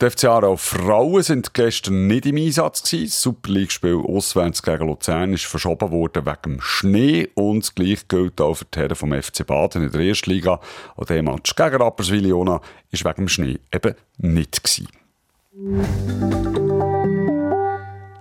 Die 0.00 0.10
FC 0.10 0.24
Aarau 0.24 0.56
Frauen 0.56 1.22
sind 1.22 1.54
gestern 1.54 2.08
nicht 2.08 2.26
im 2.26 2.36
Einsatz 2.36 2.82
gewesen. 2.82 3.06
Das 3.06 3.22
Super 3.22 3.52
League-Spiel 3.52 4.02
auswärts 4.04 4.60
gegen 4.60 4.88
Luzern 4.88 5.32
ist 5.32 5.44
verschoben 5.44 5.92
worden 5.92 6.26
wegen 6.26 6.60
Schnee 6.60 7.28
und 7.34 7.60
das 7.60 7.74
gleiche 7.76 8.04
gilt 8.08 8.40
auch 8.40 8.54
für 8.54 8.64
die 8.64 8.80
Herren 8.80 8.96
vom 8.96 9.12
FC 9.12 9.46
Baden 9.46 9.84
in 9.84 9.92
der 9.92 10.00
ersten 10.00 10.30
Liga. 10.30 10.60
Und 10.96 11.10
der 11.10 11.22
Match 11.22 11.54
gegen 11.54 11.76
Rapperswil-Jona 11.76 12.60
ist 12.90 13.04
wegen 13.04 13.28
Schnee 13.28 13.60
eben 13.72 13.94
nicht 14.18 14.64
gewesen 14.64 14.88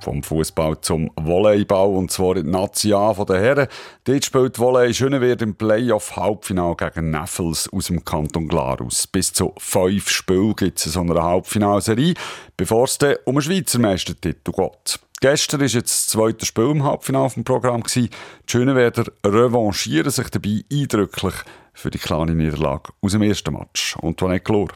vom 0.04 0.22
Fußball 0.22 0.82
zum 0.82 1.10
Volleyball 1.16 1.96
und 1.96 2.12
zwar 2.12 2.36
in 2.38 2.52
Nazi 2.52 2.94
A 2.94 3.14
von 3.14 3.26
den 3.26 3.38
Herren. 3.38 3.68
Dort 4.04 4.26
spielt 4.26 4.60
Volley 4.60 4.94
Schönewert 4.94 5.42
im 5.42 5.56
Playoff-Halbfinale 5.56 6.76
gegen 6.76 7.12
Neffels 7.12 7.70
aus 7.72 7.88
dem 7.88 8.04
Kanton 8.04 8.48
Glarus. 8.48 9.08
Bis 9.08 9.34
zu 9.34 9.54
fünf 9.58 10.10
Spielen 10.10 10.56
gibt 10.56 10.80
es 10.80 10.88
in 10.88 10.92
so 10.92 11.00
einer 11.02 11.24
Halbfinalserie, 11.24 12.14
bevor 12.58 12.84
es 12.84 12.98
dann 12.98 13.16
um 13.26 13.36
einen 13.36 13.42
Schweizer 13.42 13.80
Meistertitel 13.80 14.52
geht. 14.52 15.00
Gestern 15.22 15.62
war 15.62 15.68
jetzt 15.68 15.90
das 15.90 16.06
zweite 16.08 16.46
Spiel 16.46 16.72
im 16.72 16.84
Halbfinale 16.84 17.30
vom 17.30 17.46
Programm. 17.46 17.84
Die 17.96 18.10
Schönewerder 18.46 19.06
revanchieren 19.26 20.12
sich 20.12 20.30
dabei 20.30 20.66
eindrücklich 20.70 21.36
für 21.74 21.90
die 21.90 21.98
kleine 21.98 22.36
Niederlage 22.36 22.92
aus 23.02 23.14
dem 23.14 23.22
ersten 23.22 23.54
Match. 23.54 23.96
Antoinette 24.02 24.44
Glor. 24.44 24.68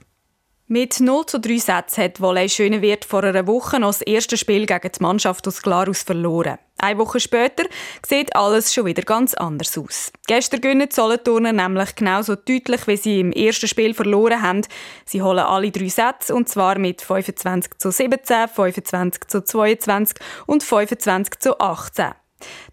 Mit 0.69 0.99
0 0.99 1.25
zu 1.25 1.39
3 1.39 1.60
Sätzen 1.60 2.03
hat 2.03 2.19
Volley 2.19 2.49
Schönewert 2.49 3.06
vor 3.06 3.23
einer 3.23 3.47
Woche 3.47 3.80
noch 3.80 3.88
das 3.88 4.01
erste 4.01 4.36
Spiel 4.36 4.65
gegen 4.65 4.91
die 4.91 5.01
Mannschaft 5.01 5.47
aus 5.47 5.62
Glarus 5.62 6.03
verloren. 6.03 6.58
Eine 6.77 6.99
Woche 6.99 7.21
später 7.21 7.63
sieht 8.06 8.36
alles 8.36 8.73
schon 8.73 8.86
wieder 8.86 9.03
ganz 9.03 9.34
anders 9.34 9.77
aus. 9.77 10.12
Gestern 10.27 10.60
gewinnen 10.60 10.89
die 10.89 10.93
Solothurner 10.93 11.53
nämlich 11.53 11.95
genauso 11.95 12.36
deutlich, 12.36 12.86
wie 12.86 12.97
sie 12.97 13.21
im 13.21 13.32
ersten 13.32 13.69
Spiel 13.69 13.93
verloren 13.93 14.41
haben. 14.41 14.62
Sie 15.06 15.21
holen 15.21 15.39
alle 15.39 15.71
drei 15.71 15.88
Sätze, 15.88 16.36
und 16.36 16.49
zwar 16.49 16.77
mit 16.77 17.01
25 17.01 17.77
zu 17.77 17.89
17, 17.89 18.49
25 18.49 19.23
zu 19.30 19.45
22 19.45 20.17
und 20.47 20.63
25 20.63 21.39
zu 21.39 21.58
18. 21.62 22.12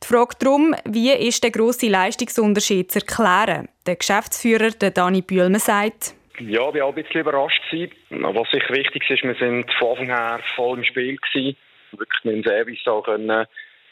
Die 0.03 0.07
Frage 0.09 0.35
darum, 0.41 0.75
wie 0.85 1.13
ist 1.13 1.45
der 1.45 1.53
grosse 1.53 1.87
Leistungsunterschied 1.87 2.91
zu 2.91 2.99
erklären? 2.99 3.69
Der 3.87 3.95
Geschäftsführer 3.95 4.73
der 4.73 4.91
Dani 4.91 5.23
Bühlmann 5.23 5.61
sagt, 5.61 6.17
ja, 6.39 6.69
ich 6.69 6.75
war 6.75 6.85
auch 6.85 6.97
ein 6.97 7.03
bisschen 7.03 7.21
überrascht. 7.21 7.63
Was 8.11 8.51
sicher 8.51 8.75
wichtig 8.75 9.09
ist, 9.09 9.23
wir 9.23 9.35
sind 9.35 9.73
von 9.79 9.91
Anfang 9.91 10.07
her 10.07 10.41
voll 10.57 10.79
im 10.79 10.85
Spiel. 10.85 11.17
Gewesen. 11.17 11.57
Wirklich 11.93 12.25
mit 12.25 12.35
dem 12.35 12.45
Service 12.45 12.87
auch 12.87 13.05
können 13.05 13.47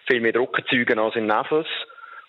viel 0.08 0.20
mehr 0.20 0.32
Druck 0.32 0.58
erzeugen 0.58 0.98
als 0.98 1.16
in 1.16 1.26
Nevels. 1.26 1.68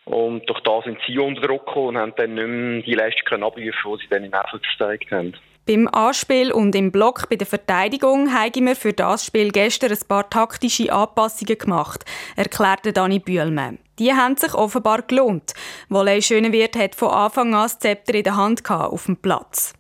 Und 0.06 0.47
durch 0.49 0.60
das 0.62 0.84
sind 0.84 0.99
sie 1.08 1.17
unter 1.17 1.41
Druck 1.41 1.65
gekommen 1.65 1.88
und 1.89 1.97
haben 1.97 2.13
dann 2.17 2.34
nicht 2.34 2.47
mehr 2.47 2.82
die 2.82 2.93
Leistung 2.93 3.43
abrufen 3.43 3.63
die 3.63 4.04
sie 4.04 4.10
dann 4.10 4.23
in 4.23 4.32
Nevels 4.32 4.62
gezeigt 4.78 5.12
haben. 5.12 5.34
Beim 5.65 5.88
Anspiel 5.88 6.52
und 6.52 6.76
im 6.76 6.91
Block 6.91 7.30
bei 7.30 7.38
der 7.38 7.47
Verteidigung 7.47 8.34
haben 8.34 8.65
wir 8.67 8.76
für 8.76 8.91
das 8.91 9.26
Spiel 9.26 9.49
gestern 9.49 9.91
ein 9.91 10.08
paar 10.10 10.30
taktische 10.30 10.91
Anpassungen 10.91 11.58
gemacht, 11.58 12.04
erklärte 12.36 12.91
Dani 12.91 13.19
Bühlmann. 13.19 13.80
Die 13.97 14.12
haben 14.12 14.36
sich 14.36 14.54
offenbar 14.54 15.04
gelohnt. 15.04 15.54
Volley 15.88 16.21
Schönewert 16.21 16.76
hat 16.76 16.95
von 16.95 17.12
Anfang 17.12 17.54
an 17.54 17.63
das 17.63 17.80
Zepter 17.80 18.13
in 18.13 18.23
der 18.23 18.36
Hand 18.36 18.69
auf 18.69 19.06
dem 19.06 19.15
Platz. 19.15 19.73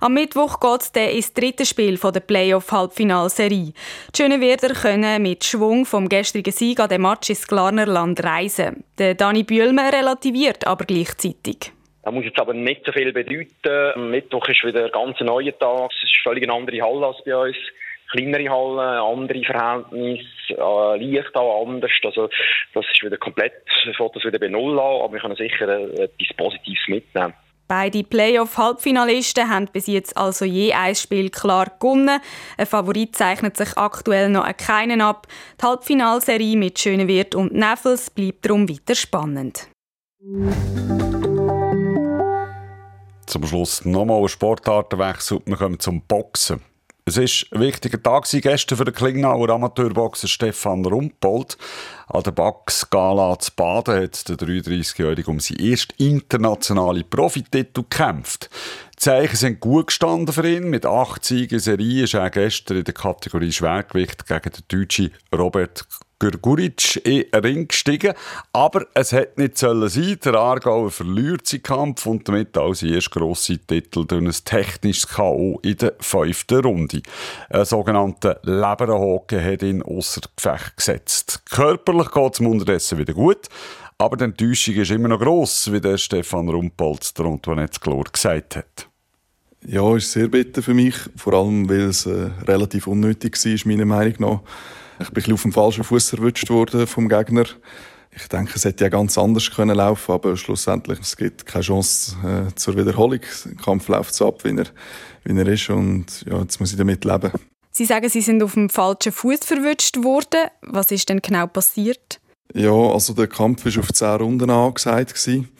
Am 0.00 0.14
Mittwoch 0.14 0.60
geht 0.60 0.82
es 0.82 1.14
ins 1.14 1.34
dritte 1.34 1.66
Spiel 1.66 1.98
der 1.98 2.20
Playoff-Halbfinalserie. 2.20 3.72
Die 3.72 4.16
Schönewerder 4.16 4.74
können 4.74 5.22
mit 5.22 5.44
Schwung 5.44 5.84
vom 5.84 6.08
gestrigen 6.08 6.52
Sieg 6.52 6.80
an 6.80 6.88
dem 6.88 7.02
Match 7.02 7.30
ins 7.30 7.46
Glarnerland 7.46 8.22
reisen. 8.22 8.84
Der 8.98 9.14
Dani 9.14 9.42
Bühlmann 9.42 9.94
relativiert 9.94 10.66
aber 10.66 10.84
gleichzeitig. 10.84 11.72
Das 12.06 12.14
muss 12.14 12.24
jetzt 12.24 12.38
aber 12.38 12.54
nicht 12.54 12.86
so 12.86 12.92
viel 12.92 13.12
bedeuten. 13.12 13.92
Am 13.96 14.10
Mittwoch 14.10 14.46
ist 14.46 14.62
wieder 14.62 14.84
ein 14.84 14.92
ganz 14.92 15.18
neuer 15.20 15.58
Tag. 15.58 15.90
Es 15.90 16.04
ist 16.04 16.22
völlig 16.22 16.44
eine 16.44 16.52
andere 16.52 16.80
Halle 16.80 17.06
als 17.06 17.16
bei 17.24 17.36
uns. 17.36 17.56
Kleinere 18.12 18.48
Hallen, 18.48 19.18
andere 19.18 19.42
Verhältnisse, 19.42 20.22
äh, 20.50 20.96
Licht 20.98 21.34
auch 21.34 21.66
anders. 21.66 21.90
Also, 22.04 22.28
das 22.74 22.84
ist 22.92 23.02
wieder 23.02 23.16
komplett, 23.16 23.54
das 23.84 24.24
wieder 24.24 24.38
bei 24.38 24.46
Null 24.46 24.78
an, 24.78 25.02
aber 25.02 25.14
wir 25.14 25.20
können 25.20 25.34
sicher 25.34 25.68
äh, 25.68 26.04
etwas 26.04 26.36
Positives 26.36 26.86
mitnehmen. 26.86 27.34
Beide 27.68 28.04
Playoff-Halbfinalisten 28.04 29.50
haben 29.50 29.66
bis 29.72 29.88
jetzt 29.88 30.16
also 30.16 30.44
je 30.44 30.72
ein 30.72 30.94
Spiel 30.94 31.30
klar 31.30 31.72
gewonnen. 31.80 32.20
Ein 32.56 32.66
Favorit 32.66 33.16
zeichnet 33.16 33.56
sich 33.56 33.76
aktuell 33.76 34.28
noch 34.28 34.46
keinen 34.56 35.00
ab. 35.00 35.26
Die 35.60 35.66
Halbfinalserie 35.66 36.56
mit 36.56 36.78
Schönewirt 36.78 37.34
und 37.34 37.52
Neffels 37.52 38.10
bleibt 38.10 38.46
darum 38.46 38.68
weiter 38.68 38.94
spannend. 38.94 39.68
Zum 43.26 43.46
Schluss 43.46 43.84
nochmal 43.84 44.22
ein 44.22 44.28
Sportartenwechsel. 44.28 45.40
Wir 45.44 45.56
kommen 45.56 45.80
zum 45.80 46.02
Boxen. 46.02 46.60
Es 47.08 47.16
war 47.16 47.22
ein 47.22 47.60
wichtiger 47.60 48.02
Tag 48.02 48.24
gestern 48.28 48.78
für 48.78 48.84
den 48.84 48.92
Klingnauer 48.92 49.48
Amateurboxer 49.50 50.26
Stefan 50.26 50.84
Rumpold. 50.84 51.56
An 52.08 52.24
der 52.24 52.32
Box-Gala 52.32 53.38
zu 53.38 53.52
Baden 53.54 54.02
hat 54.02 54.28
der 54.28 54.34
33-Jährige 54.34 55.30
um 55.30 55.38
seinen 55.38 55.60
ersten 55.60 55.94
internationalen 56.02 57.08
Profititel 57.08 57.82
gekämpft. 57.82 58.50
Die 58.94 58.96
Zeichen 58.96 59.36
sind 59.36 59.60
gut 59.60 59.86
gestanden 59.86 60.34
für 60.34 60.48
ihn. 60.48 60.68
Mit 60.68 60.84
acht 60.84 61.24
Siegen 61.24 61.60
Serie 61.60 62.02
ist 62.02 62.14
er 62.14 62.28
gestern 62.28 62.78
in 62.78 62.84
der 62.84 62.94
Kategorie 62.94 63.52
Schwergewicht 63.52 64.26
gegen 64.26 64.50
den 64.50 64.64
deutschen 64.66 65.12
Robert 65.32 65.86
Gurguric 66.18 66.96
in 67.04 67.24
den 67.30 67.44
Ring 67.44 67.68
gestiegen. 67.68 68.14
Aber 68.52 68.86
es 68.94 69.12
hätte 69.12 69.40
nicht 69.40 69.58
sollen 69.58 69.88
sein. 69.88 70.18
Der 70.24 70.34
Aargauer 70.34 70.90
verliert 70.90 71.46
seinen 71.46 71.62
Kampf 71.62 72.06
und 72.06 72.28
damit 72.28 72.56
auch 72.56 72.74
sein 72.74 72.94
erster 72.94 73.20
grosser 73.20 73.54
Titel 73.66 74.06
durch 74.06 74.24
ein 74.24 74.44
technisches 74.44 75.08
K.O. 75.08 75.60
in 75.62 75.76
der 75.76 75.94
fünften 76.00 76.60
Runde. 76.60 77.02
Ein 77.50 77.64
sogenannter 77.64 78.40
Leberenhocken 78.42 79.44
hat 79.44 79.62
ihn 79.62 79.82
außer 79.82 80.22
Gefecht 80.36 80.76
gesetzt. 80.76 81.42
Körperlich 81.50 82.10
geht 82.10 82.34
es 82.34 82.40
ihm 82.40 82.46
unterdessen 82.46 82.98
wieder 82.98 83.14
gut. 83.14 83.48
Aber 83.98 84.16
die 84.16 84.24
Enttäuschung 84.24 84.74
ist 84.74 84.90
immer 84.90 85.08
noch 85.08 85.20
gross, 85.20 85.72
wie 85.72 85.80
der 85.80 85.96
Stefan 85.96 86.50
Rumpolz 86.50 87.14
der 87.14 87.26
Antoinette 87.26 87.80
Glor 87.80 88.04
gesagt 88.04 88.56
hat. 88.56 88.88
Ja, 89.64 89.96
ist 89.96 90.12
sehr 90.12 90.28
bitter 90.28 90.62
für 90.62 90.74
mich, 90.74 90.94
vor 91.16 91.32
allem 91.32 91.68
weil 91.68 91.88
es 91.88 92.06
äh, 92.06 92.30
relativ 92.46 92.86
unnötig 92.86 93.36
war, 93.44 93.68
meiner 93.72 93.84
Meinung 93.86 94.14
nach. 94.18 94.40
Ich 94.98 95.10
bin 95.10 95.32
auf 95.32 95.42
dem 95.42 95.52
falschen 95.52 95.84
Fuß 95.84 96.14
erwischt 96.14 96.48
worden 96.50 96.86
vom 96.86 97.08
Gegner. 97.08 97.44
Ich 98.10 98.28
denke, 98.28 98.52
es 98.54 98.64
hätte 98.64 98.84
ja 98.84 98.88
ganz 98.88 99.18
anders 99.18 99.50
können 99.50 99.76
laufen, 99.76 100.12
aber 100.12 100.36
schlussendlich 100.36 101.00
es 101.00 101.16
gibt 101.16 101.44
keine 101.44 101.64
Chance 101.64 102.16
äh, 102.24 102.54
zur 102.54 102.76
Wiederholung. 102.76 103.20
Der 103.44 103.54
Kampf 103.62 103.88
läuft 103.88 104.14
so 104.14 104.28
ab, 104.28 104.42
wie 104.44 104.56
er, 104.56 104.66
wie 105.24 105.38
er 105.38 105.46
ist 105.46 105.68
und 105.68 106.24
ja, 106.26 106.40
jetzt 106.40 106.58
muss 106.58 106.72
ich 106.72 106.78
damit 106.78 107.04
leben. 107.04 107.30
Sie 107.72 107.84
sagen, 107.84 108.08
Sie 108.08 108.22
sind 108.22 108.42
auf 108.42 108.54
dem 108.54 108.70
falschen 108.70 109.12
Fuß 109.12 109.40
verwünscht 109.40 110.02
worden. 110.02 110.48
Was 110.62 110.90
ist 110.90 111.10
denn 111.10 111.20
genau 111.20 111.46
passiert? 111.46 112.20
Ja, 112.54 112.72
also 112.72 113.12
der 113.12 113.26
Kampf 113.26 113.66
war 113.66 113.82
auf 113.82 113.92
zehn 113.92 114.08
Runden 114.08 114.48
angesagt 114.48 115.12
gewesen. 115.12 115.50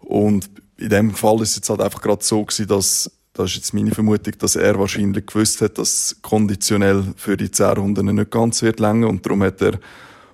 und 0.00 0.48
in 0.78 0.88
dem 0.88 1.10
Fall 1.10 1.42
ist 1.42 1.50
es 1.50 1.56
jetzt 1.56 1.70
halt 1.70 1.82
einfach 1.82 2.00
gerade 2.00 2.24
so 2.24 2.42
gewesen, 2.44 2.68
dass 2.68 3.10
das 3.38 3.50
ist 3.50 3.56
jetzt 3.56 3.74
meine 3.74 3.92
Vermutung, 3.92 4.34
dass 4.38 4.56
er 4.56 4.78
wahrscheinlich 4.78 5.24
gewusst 5.24 5.60
hat, 5.60 5.78
dass 5.78 6.16
konditionell 6.22 7.04
für 7.16 7.36
die 7.36 7.50
10 7.50 7.66
Runden 7.78 8.14
nicht 8.14 8.30
ganz 8.30 8.62
wird 8.62 8.80
länger 8.80 9.08
und 9.08 9.24
darum 9.24 9.44
hat 9.44 9.62
er 9.62 9.78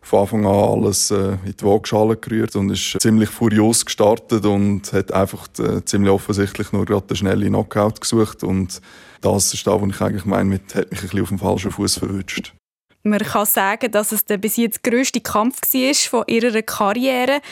von 0.01 0.21
Anfang 0.21 0.47
an 0.47 0.55
alles 0.55 1.11
äh, 1.11 1.37
in 1.45 1.55
die 1.59 1.65
Waagschale 1.65 2.17
gerührt 2.17 2.57
und 2.57 2.71
ist 2.71 2.97
ziemlich 3.01 3.29
furios 3.29 3.85
gestartet 3.85 4.47
und 4.47 4.93
hat 4.93 5.13
einfach 5.13 5.49
äh, 5.59 5.85
ziemlich 5.85 6.13
offensichtlich 6.13 6.73
nur 6.73 6.87
gerade 6.87 7.07
den 7.07 7.17
schnellen 7.17 7.49
Knockout 7.49 8.01
gesucht 8.01 8.43
und 8.43 8.81
das 9.21 9.53
ist 9.53 9.67
da, 9.67 9.81
wo 9.81 9.87
ich 9.87 10.01
eigentlich 10.01 10.25
meine, 10.25 10.55
hat 10.55 10.91
mich 10.91 11.01
ein 11.01 11.09
bisschen 11.09 11.23
auf 11.23 11.29
dem 11.29 11.39
falschen 11.39 11.71
Fuß 11.71 11.99
verwünscht. 11.99 12.55
Man 13.07 13.19
kann 13.19 13.45
sagen, 13.45 13.93
dass 13.93 14.13
es 14.13 14.25
der 14.25 14.39
bis 14.39 14.57
jetzt 14.57 14.83
grösste 14.83 15.21
Kampf 15.21 15.61
war 15.61 15.95
von 15.95 16.25
ihrer 16.27 16.63
Karriere. 16.63 17.43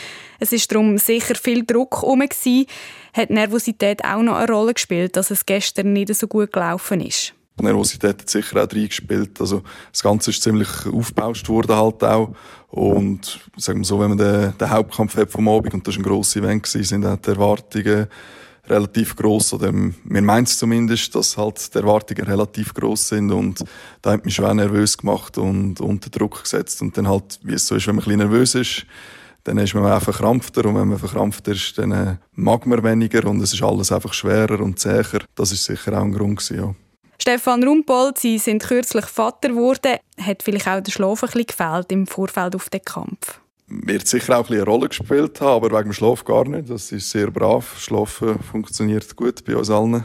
Es 0.40 0.50
war 0.50 0.60
darum 0.66 0.96
sicher 0.96 1.34
viel 1.34 1.66
Druck 1.66 2.00
herum. 2.00 2.22
Hat 3.12 3.28
Nervosität 3.28 4.02
auch 4.02 4.22
noch 4.22 4.36
eine 4.36 4.50
Rolle 4.50 4.72
gespielt, 4.72 5.14
dass 5.14 5.30
es 5.30 5.44
gestern 5.44 5.92
nicht 5.92 6.14
so 6.14 6.26
gut 6.26 6.54
gelaufen 6.54 7.02
ist? 7.02 7.34
Die 7.60 7.64
Nervosität 7.64 8.22
hat 8.22 8.30
sicher 8.30 8.64
auch 8.64 8.72
reingespielt. 8.72 9.38
Also, 9.42 9.62
das 9.92 10.02
Ganze 10.02 10.30
ist 10.30 10.42
ziemlich 10.42 10.86
aufgebauscht 10.90 11.46
worden 11.50 11.76
halt 11.76 12.02
auch. 12.02 12.34
Und, 12.68 13.38
sagen 13.58 13.80
wir 13.80 13.84
so, 13.84 14.00
wenn 14.00 14.08
man 14.08 14.18
den, 14.18 14.56
den 14.56 14.70
Hauptkampf 14.70 15.18
hat 15.18 15.30
vom 15.30 15.46
Abend, 15.48 15.74
und 15.74 15.86
das 15.86 15.96
war 15.96 16.00
ein 16.00 16.08
grosses 16.08 16.36
Event, 16.36 16.66
sind 16.66 17.04
auch 17.04 17.18
die 17.18 17.28
Erwartungen 17.28 18.06
relativ 18.68 19.16
groß 19.16 19.54
oder 19.54 19.72
mir 19.72 20.22
meint 20.22 20.48
es 20.48 20.58
zumindest, 20.58 21.14
dass 21.14 21.36
halt 21.36 21.74
die 21.74 21.78
Erwartungen 21.78 22.24
relativ 22.24 22.74
groß 22.74 23.08
sind 23.08 23.32
und 23.32 23.64
da 24.02 24.12
hat 24.12 24.24
mich 24.24 24.34
schwer 24.34 24.54
nervös 24.54 24.96
gemacht 24.96 25.36
und 25.36 25.80
unter 25.80 26.10
Druck 26.10 26.42
gesetzt 26.42 26.80
und 26.80 26.96
dann 26.96 27.08
halt, 27.08 27.40
wie 27.42 27.54
es 27.54 27.66
so 27.66 27.74
ist, 27.74 27.86
wenn 27.86 27.96
man 27.96 28.04
ein 28.04 28.08
bisschen 28.08 28.30
nervös 28.30 28.54
ist, 28.54 28.86
dann 29.44 29.58
ist 29.58 29.74
man 29.74 29.90
auch 29.90 30.02
verkrampfter 30.02 30.64
und 30.66 30.76
wenn 30.76 30.88
man 30.88 30.98
verkrampft 30.98 31.48
ist, 31.48 31.76
dann 31.76 31.92
äh, 31.92 32.16
mag 32.34 32.64
man 32.66 32.84
weniger 32.84 33.26
und 33.28 33.40
es 33.40 33.52
ist 33.52 33.62
alles 33.62 33.90
einfach 33.90 34.12
schwerer 34.12 34.60
und 34.60 34.78
zäher. 34.78 35.22
Das 35.34 35.50
ist 35.50 35.64
sicher 35.64 35.98
auch 35.98 36.04
ein 36.04 36.12
Grund 36.12 36.38
gewesen, 36.38 36.56
ja. 36.56 36.74
Stefan 37.20 37.62
Rumpold, 37.62 38.18
Sie 38.18 38.38
sind 38.38 38.62
kürzlich 38.62 39.04
Vater 39.06 39.50
geworden. 39.50 39.96
Hat 40.20 40.42
vielleicht 40.42 40.66
auch 40.66 40.80
der 40.80 40.90
Schlaf 40.90 41.22
ein 41.22 41.26
bisschen 41.28 41.46
gefehlt 41.46 41.92
im 41.92 42.06
Vorfeld 42.06 42.56
auf 42.56 42.68
den 42.68 42.82
Kampf? 42.84 43.40
Wird 43.84 44.06
sicher 44.06 44.38
auch 44.38 44.48
ein 44.48 44.56
eine 44.56 44.64
Rolle 44.64 44.88
gespielt 44.88 45.40
haben, 45.40 45.64
aber 45.64 45.70
wegen 45.70 45.90
dem 45.90 45.92
Schlaf 45.92 46.24
gar 46.24 46.44
nicht. 46.44 46.70
Das 46.70 46.92
ist 46.92 47.10
sehr 47.10 47.30
brav. 47.30 47.78
Schlafen 47.78 48.38
funktioniert 48.40 49.14
gut 49.16 49.44
bei 49.44 49.56
uns 49.56 49.70
allen. 49.70 50.04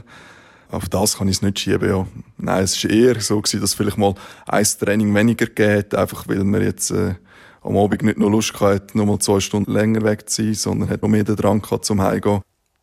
Auf 0.70 0.90
das 0.90 1.18
kann 1.18 1.30
ich 1.30 1.38
es 1.38 1.42
nicht 1.42 1.60
schieben, 1.60 1.90
ja. 1.90 2.08
Nein, 2.38 2.64
es 2.64 2.84
war 2.84 2.92
eher 2.92 3.20
so, 3.22 3.42
gewesen, 3.42 3.62
dass 3.62 3.74
vielleicht 3.74 3.98
mal 3.98 4.16
ein 4.46 4.66
Training 4.66 5.16
weniger 5.16 5.46
geht, 5.46 5.96
einfach 5.96 6.28
weil 6.28 6.44
man 6.44 6.62
jetzt 6.62 6.92
äh, 6.92 7.16
am 7.62 7.78
Abend 7.78 8.02
nicht 8.02 8.18
nur 8.18 8.30
Lust 8.30 8.60
hatte, 8.60 8.98
nur 8.98 9.06
mal 9.06 9.20
zwei 9.20 9.40
Stunden 9.40 9.72
länger 9.72 10.04
weg 10.04 10.30
zu 10.30 10.44
sein, 10.44 10.54
sondern 10.54 10.90
hat 10.90 11.02
noch 11.02 11.10
mehr 11.10 11.24
den 11.24 11.38
Drang 11.38 11.62
gehabt, 11.62 11.86
zum 11.86 12.02
Heimgehen. 12.02 12.42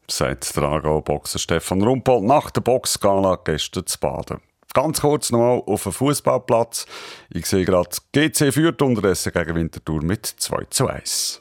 Sagt 0.09 0.57
der 0.57 0.65
Aargau-Boxer 0.65 1.39
Stefan 1.39 1.83
Rumpel 1.83 2.21
nach 2.21 2.51
der 2.51 2.61
Boxgala 2.63 3.39
gestern 3.45 3.87
zu 3.87 3.99
baden. 3.99 4.39
Ganz 4.75 5.01
kurz 5.01 5.31
nochmal 5.31 5.63
auf 5.67 5.85
dem 5.85 5.93
Fußballplatz. 5.93 6.87
Ich 7.31 7.47
sehe 7.47 7.65
gerade, 7.65 7.91
GC 8.13 8.53
führt 8.53 8.83
unterdessen 8.83 9.33
gegen 9.33 9.55
Winterthur 9.55 10.03
mit 10.03 10.27
2 10.27 10.65
zu 10.69 10.89
1. 10.89 11.41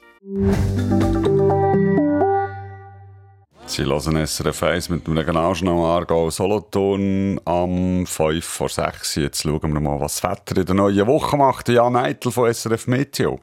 Sie 3.66 3.86
hören 3.86 4.28
SRF 4.28 4.64
1 4.64 4.90
mit 4.90 5.08
dem 5.08 5.18
Regionaljournal 5.18 5.84
Aargau 5.84 6.30
Solothurn 6.30 7.40
am 7.44 8.06
5 8.06 8.46
vor 8.46 8.70
6. 8.70 9.16
Jetzt 9.16 9.42
schauen 9.42 9.74
wir 9.74 9.80
mal, 9.80 10.00
was 10.00 10.22
das 10.22 10.30
Wetter 10.30 10.58
in 10.58 10.68
der 10.68 10.76
neuen 10.76 11.08
Woche 11.08 11.36
macht. 11.36 11.70
Jan 11.70 11.96
Eitel 11.96 12.32
von 12.32 12.54
SRF 12.54 12.86
Meteo. 12.86 13.40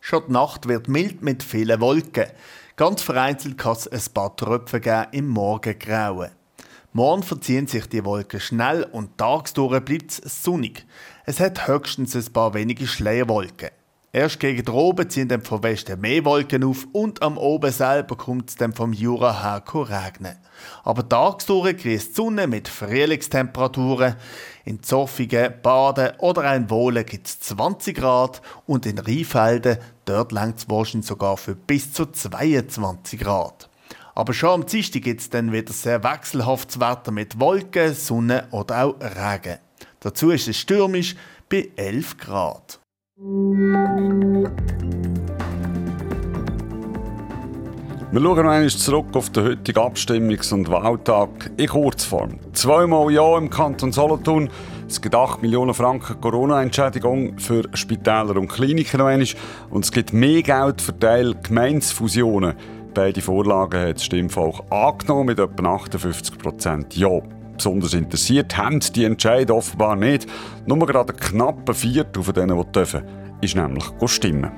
Schon 0.00 0.24
die 0.26 0.32
Nacht 0.32 0.66
wird 0.66 0.88
mild 0.88 1.22
mit 1.22 1.44
vielen 1.44 1.80
Wolken. 1.80 2.26
Ganz 2.74 3.02
vereinzelt 3.02 3.56
kann 3.56 3.76
es 3.76 3.86
ein 3.86 4.12
paar 4.12 4.34
Tröpfe 4.36 4.80
geben 4.80 5.06
im 5.12 5.28
Morgengrauen. 5.28 6.30
Morgen 6.96 7.22
verziehen 7.22 7.66
sich 7.66 7.90
die 7.90 8.06
Wolken 8.06 8.40
schnell 8.40 8.82
und 8.84 9.18
tagsdurch 9.18 9.84
bleibt 9.84 10.12
es 10.12 10.42
sonnig. 10.42 10.86
Es 11.26 11.40
hat 11.40 11.68
höchstens 11.68 12.16
ein 12.16 12.32
paar 12.32 12.54
wenige 12.54 12.86
Schleierwolken. 12.86 13.68
Erst 14.14 14.40
gegen 14.40 14.64
den 14.64 14.74
Oben 14.74 15.10
ziehen 15.10 15.28
dann 15.28 15.42
vom 15.42 15.62
Westen 15.62 16.00
mehr 16.00 16.24
Wolken 16.24 16.64
auf 16.64 16.86
und 16.92 17.20
am 17.20 17.36
Oben 17.36 17.70
selber 17.70 18.16
kommt 18.16 18.48
es 18.48 18.56
dann 18.56 18.72
vom 18.72 18.94
Jura 18.94 19.42
her 19.42 19.62
regnen. 19.90 20.38
Aber 20.84 21.06
tagsdurch 21.06 21.76
grüßt 21.76 22.12
die 22.12 22.14
Sonne 22.14 22.46
mit 22.46 22.66
Frühlingstemperaturen. 22.66 24.16
In 24.64 24.82
Zoffingen, 24.82 25.52
Baden 25.62 26.16
oder 26.20 26.44
ein 26.44 26.70
Wohlen 26.70 27.04
gibt 27.04 27.26
es 27.26 27.40
20 27.40 27.94
Grad 27.94 28.40
und 28.64 28.86
in 28.86 28.98
Rheinfelden, 28.98 29.76
dort 30.06 30.32
längt 30.32 30.60
es 30.60 30.70
wahrscheinlich 30.70 31.08
sogar 31.08 31.36
für 31.36 31.56
bis 31.56 31.92
zu 31.92 32.06
22 32.06 33.20
Grad. 33.20 33.68
Aber 34.16 34.32
schon 34.32 34.48
am 34.48 34.66
Dienstag 34.66 35.02
gibt 35.02 35.20
es 35.20 35.28
dann 35.28 35.52
wieder 35.52 35.74
sehr 35.74 36.02
wechselhaftes 36.02 36.80
Wetter 36.80 37.12
mit 37.12 37.38
Wolken, 37.38 37.92
Sonne 37.92 38.48
oder 38.50 38.84
auch 38.84 38.94
Regen. 38.98 39.58
Dazu 40.00 40.30
ist 40.30 40.48
es 40.48 40.56
stürmisch 40.56 41.14
bei 41.50 41.68
11 41.76 42.16
Grad. 42.16 42.80
Wir 48.10 48.22
schauen 48.22 48.38
einmal 48.38 48.70
zurück 48.70 49.14
auf 49.14 49.28
den 49.28 49.44
heutigen 49.44 49.78
Abstimmungs- 49.78 50.54
und 50.54 50.70
Wahltag 50.70 51.50
in 51.58 51.66
Kurzform. 51.66 52.38
Zweimal 52.54 53.12
Ja 53.12 53.36
im 53.36 53.50
Kanton 53.50 53.92
Solothurn. 53.92 54.48
Es 54.88 55.02
gibt 55.02 55.14
8 55.14 55.42
Millionen 55.42 55.74
Franken 55.74 56.18
Corona-Entschädigung 56.22 57.38
für 57.38 57.64
Spitäler 57.74 58.36
und 58.36 58.48
Kliniken. 58.48 59.02
Und 59.68 59.84
es 59.84 59.92
gibt 59.92 60.14
mehr 60.14 60.40
Geld 60.40 60.80
für 60.80 60.98
Teil 60.98 61.34
Gemeinsfusionen. 61.42 62.54
Beide 62.96 63.20
Vorlagen 63.20 63.78
hat 63.78 63.96
das 63.96 64.06
Stimmvolk 64.06 64.62
angenommen 64.70 65.26
mit 65.26 65.38
etwa 65.38 65.74
58 65.74 66.38
Prozent 66.38 66.96
Ja. 66.96 67.20
Besonders 67.54 67.92
interessiert 67.92 68.56
haben 68.56 68.80
die 68.80 69.04
Entscheid 69.04 69.50
offenbar 69.50 69.96
nicht. 69.96 70.26
Nur 70.64 70.78
gerade 70.86 71.12
ein 71.12 71.20
knapper 71.20 71.74
Viertel 71.74 72.22
von 72.22 72.32
denen, 72.32 72.58
die 72.58 72.72
dürfen, 72.72 73.02
ist 73.42 73.54
nämlich 73.54 73.84
stimmen. 74.06 74.50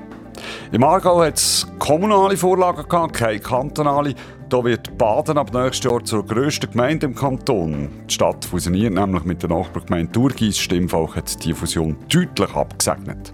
Im 0.71 0.85
Aargau 0.85 1.21
hat 1.21 1.35
es 1.35 1.67
kommunale 1.79 2.37
Vorlagen 2.37 3.11
keine 3.11 3.41
kantonale. 3.41 4.15
Da 4.49 4.63
wird 4.63 4.97
Baden 4.97 5.37
ab 5.37 5.53
nächstes 5.53 5.91
Jahr 5.91 6.03
zur 6.03 6.25
grössten 6.25 6.71
Gemeinde 6.71 7.05
im 7.05 7.13
Kanton. 7.13 7.89
Die 8.09 8.13
Stadt 8.15 8.43
fusioniert 8.45 8.95
nämlich 8.95 9.23
mit 9.23 9.43
der 9.43 9.49
Nachbargemeinde 9.51 10.11
Thurgis. 10.11 10.57
Stimmvolk 10.57 11.17
hat 11.17 11.45
die 11.45 11.53
Fusion 11.53 11.95
deutlich 12.11 12.55
abgesegnet. 12.55 13.31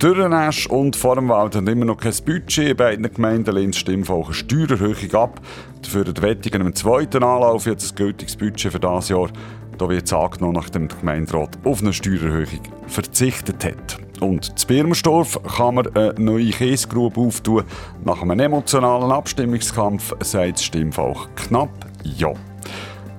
Dürrenesch 0.00 0.68
und 0.68 0.94
Vormwald 0.94 1.56
haben 1.56 1.66
immer 1.66 1.86
noch 1.86 1.96
kein 1.96 2.14
Budget. 2.24 2.70
In 2.70 2.76
beiden 2.76 3.12
Gemeinden 3.12 3.52
lehnt 3.52 3.74
Stimmvolk 3.74 4.26
eine 4.26 4.34
Steuererhöhung 4.34 5.12
ab. 5.14 5.40
Dafür 5.82 6.04
die 6.04 6.22
Wettigen 6.22 6.60
im 6.60 6.72
zweiten 6.72 7.24
Anlauf 7.24 7.66
jetzt 7.66 7.90
ein 7.90 7.96
gültiges 7.96 8.36
Budget 8.36 8.70
für 8.70 8.78
dieses 8.78 9.08
Jahr. 9.08 9.30
Da 9.76 9.88
wird 9.88 10.04
es 10.04 10.12
angenommen, 10.12 10.54
nachdem 10.54 10.86
der 10.86 10.98
Gemeinderat 10.98 11.58
auf 11.64 11.82
eine 11.82 11.92
Steuererhöhung 11.92 12.60
verzichtet 12.86 13.64
hat. 13.64 14.03
Und 14.24 14.48
in 14.48 14.66
Birmstorf 14.66 15.38
kann 15.56 15.74
man 15.74 15.94
eine 15.94 16.14
neue 16.18 16.50
Käsegrube 16.50 17.20
auftun. 17.20 17.64
Nach 18.04 18.22
einem 18.22 18.40
emotionalen 18.40 19.12
Abstimmungskampf 19.12 20.14
sagt 20.20 20.54
das 20.54 20.64
Stimmvolk 20.64 21.28
knapp 21.36 21.68
Ja. 22.02 22.32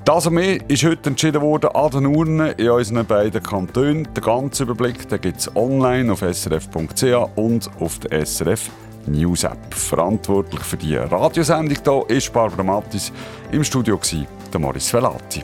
Das 0.03 0.25
und 0.27 0.35
mehr 0.35 0.57
ist 0.67 0.83
heute 0.83 1.09
entschieden 1.09 1.41
worden 1.41 1.69
an 1.73 1.91
den 1.91 2.05
Urnen 2.07 2.53
in 2.53 2.69
unseren 2.69 3.05
beiden 3.05 3.41
Kantonen. 3.41 4.07
Den 4.15 4.23
ganzen 4.23 4.63
Überblick 4.63 5.07
gibt 5.21 5.37
es 5.37 5.55
online 5.55 6.11
auf 6.11 6.21
srf.ch 6.21 7.29
und 7.35 7.69
auf 7.79 7.99
der 7.99 8.25
SRF 8.25 8.69
News 9.05 9.43
App. 9.43 9.73
Verantwortlich 9.73 10.61
für 10.61 10.77
die 10.77 10.95
Radiosendung 10.95 11.77
hier 11.83 12.17
ist 12.17 12.33
Barbara 12.33 12.63
Mattis. 12.63 13.11
Im 13.51 13.63
Studio 13.63 13.95
war 13.95 14.27
der 14.51 14.59
Maris 14.59 14.91
Velati. 14.91 15.43